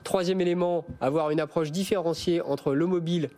Troisième 0.03 0.41
élément, 0.41 0.85
avoir 0.99 1.29
une 1.29 1.39
approche 1.39 1.71
différenciée 1.71 2.41
entre 2.41 2.73
le 2.73 2.85
mobile 2.85 3.29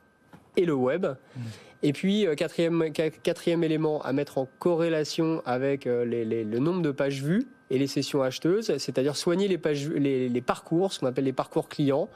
et 0.57 0.65
le 0.65 0.73
web. 0.73 1.05
Mmh. 1.05 1.39
Et 1.83 1.93
puis, 1.93 2.25
quatrième, 2.35 2.91
quatrième 2.91 3.63
élément 3.63 4.01
à 4.01 4.11
mettre 4.11 4.39
en 4.39 4.47
corrélation 4.57 5.43
avec 5.45 5.85
le 5.85 6.57
nombre 6.57 6.81
de 6.81 6.89
pages 6.89 7.21
vues 7.21 7.47
et 7.71 7.77
les 7.77 7.87
sessions 7.87 8.21
acheteuses, 8.21 8.77
c'est-à-dire 8.77 9.15
soigner 9.15 9.47
les, 9.47 10.41
parcours, 10.41 10.91
ce 10.91 10.99
qu'on 10.99 11.07
appelle 11.07 11.23
les 11.23 11.31
parcours 11.31 11.69
clients. 11.69 12.09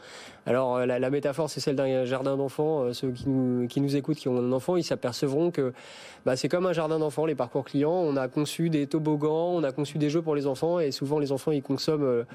Alors 0.45 0.75
euh, 0.75 0.85
la, 0.85 1.09
métaphore, 1.09 1.49
c'est 1.49 1.61
celle 1.61 1.77
d'un 1.77 2.03
jardin 2.03 2.35
d'enfants. 2.35 2.83
Euh, 2.83 2.93
ceux 2.93 3.11
qui 3.11 3.29
nous, 3.29 3.95
écoutent, 3.95 4.17
qui 4.17 4.27
ont 4.27 4.37
un 4.37 4.51
enfant, 4.51 4.75
ils 4.75 4.83
s'apercevront 4.83 5.51
que 5.51 5.71
bah, 6.25 6.35
c'est 6.35 6.49
comme 6.49 6.65
un 6.65 6.73
jardin 6.73 6.99
d'enfants, 6.99 7.25
les 7.25 7.35
parcours 7.35 7.63
clients. 7.63 7.93
On 7.93 8.17
a 8.17 8.27
conçu 8.27 8.69
des 8.69 8.85
toboggans, 8.85 9.55
on 9.55 9.63
a 9.63 9.71
conçu 9.71 9.97
des 9.97 10.09
jeux 10.09 10.21
pour 10.21 10.35
les 10.35 10.45
enfants, 10.45 10.81
et 10.81 10.91
souvent 10.91 11.19
les 11.19 11.31
enfants, 11.31 11.51
ils 11.51 11.63
consomment 11.63 12.25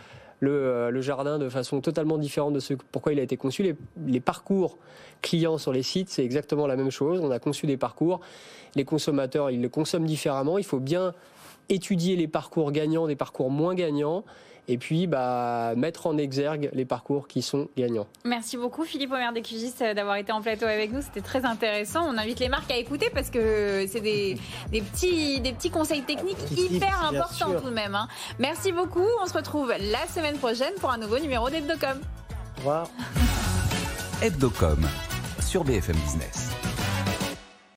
euh, 0.42 0.90
le, 0.90 1.00
jardin 1.02 1.38
de 1.38 1.50
façon 1.50 1.82
totalement 1.82 2.16
différente 2.16 2.54
de 2.54 2.60
ce 2.60 2.72
pourquoi 2.72 3.12
il 3.12 3.20
a 3.20 3.22
été 3.22 3.36
conçu. 3.36 3.76
Les 4.06 4.20
parcours 4.20 4.78
clients 5.20 5.58
sur 5.58 5.74
les 5.74 5.82
sites, 5.82 6.08
c'est 6.08 6.24
exactement 6.24 6.66
la 6.66 6.76
même 6.76 6.90
chose. 6.90 7.20
On 7.22 7.30
a 7.30 7.38
conçu 7.38 7.66
des 7.66 7.76
parcours. 7.76 8.20
Les 8.76 8.84
consommateurs, 8.84 9.50
ils 9.50 9.60
le 9.60 9.68
consomment 9.68 10.06
différemment. 10.06 10.56
Il 10.56 10.64
faut 10.64 10.80
bien 10.80 11.12
étudier 11.70 12.16
les 12.16 12.28
parcours 12.28 12.72
gagnants 12.72 13.06
des 13.06 13.16
parcours 13.16 13.50
moins 13.50 13.74
gagnants 13.74 14.24
et 14.68 14.78
puis 14.78 15.06
bah, 15.06 15.74
mettre 15.76 16.06
en 16.06 16.16
exergue 16.16 16.70
les 16.72 16.84
parcours 16.84 17.26
qui 17.26 17.42
sont 17.42 17.68
gagnants. 17.76 18.06
Merci 18.24 18.56
beaucoup 18.56 18.84
Philippe 18.84 19.10
Omer 19.10 19.32
d'Ecugis 19.32 19.72
d'avoir 19.80 20.16
été 20.16 20.32
en 20.32 20.40
plateau 20.40 20.66
avec 20.66 20.92
nous, 20.92 21.02
c'était 21.02 21.22
très 21.22 21.44
intéressant. 21.44 22.06
On 22.06 22.16
invite 22.16 22.38
les 22.38 22.48
marques 22.48 22.70
à 22.70 22.76
écouter 22.76 23.10
parce 23.12 23.30
que 23.30 23.86
c'est 23.88 24.00
des, 24.00 24.36
des, 24.72 24.80
petits, 24.80 25.40
des 25.40 25.52
petits 25.52 25.70
conseils 25.70 26.02
techniques 26.02 26.38
hyper 26.56 27.04
importants 27.04 27.54
tout 27.60 27.70
de 27.70 27.74
même. 27.74 27.94
Hein. 27.94 28.08
Merci 28.38 28.72
beaucoup, 28.72 29.06
on 29.22 29.26
se 29.26 29.34
retrouve 29.34 29.70
la 29.70 30.06
semaine 30.06 30.36
prochaine 30.36 30.74
pour 30.80 30.90
un 30.90 30.98
nouveau 30.98 31.18
numéro 31.18 31.50
d'Hebdocom. 31.50 31.98
Au 32.56 32.58
revoir. 32.58 32.88
Hebdocom 34.22 34.86
sur 35.40 35.64
BFM 35.64 35.96
Business. 35.96 36.49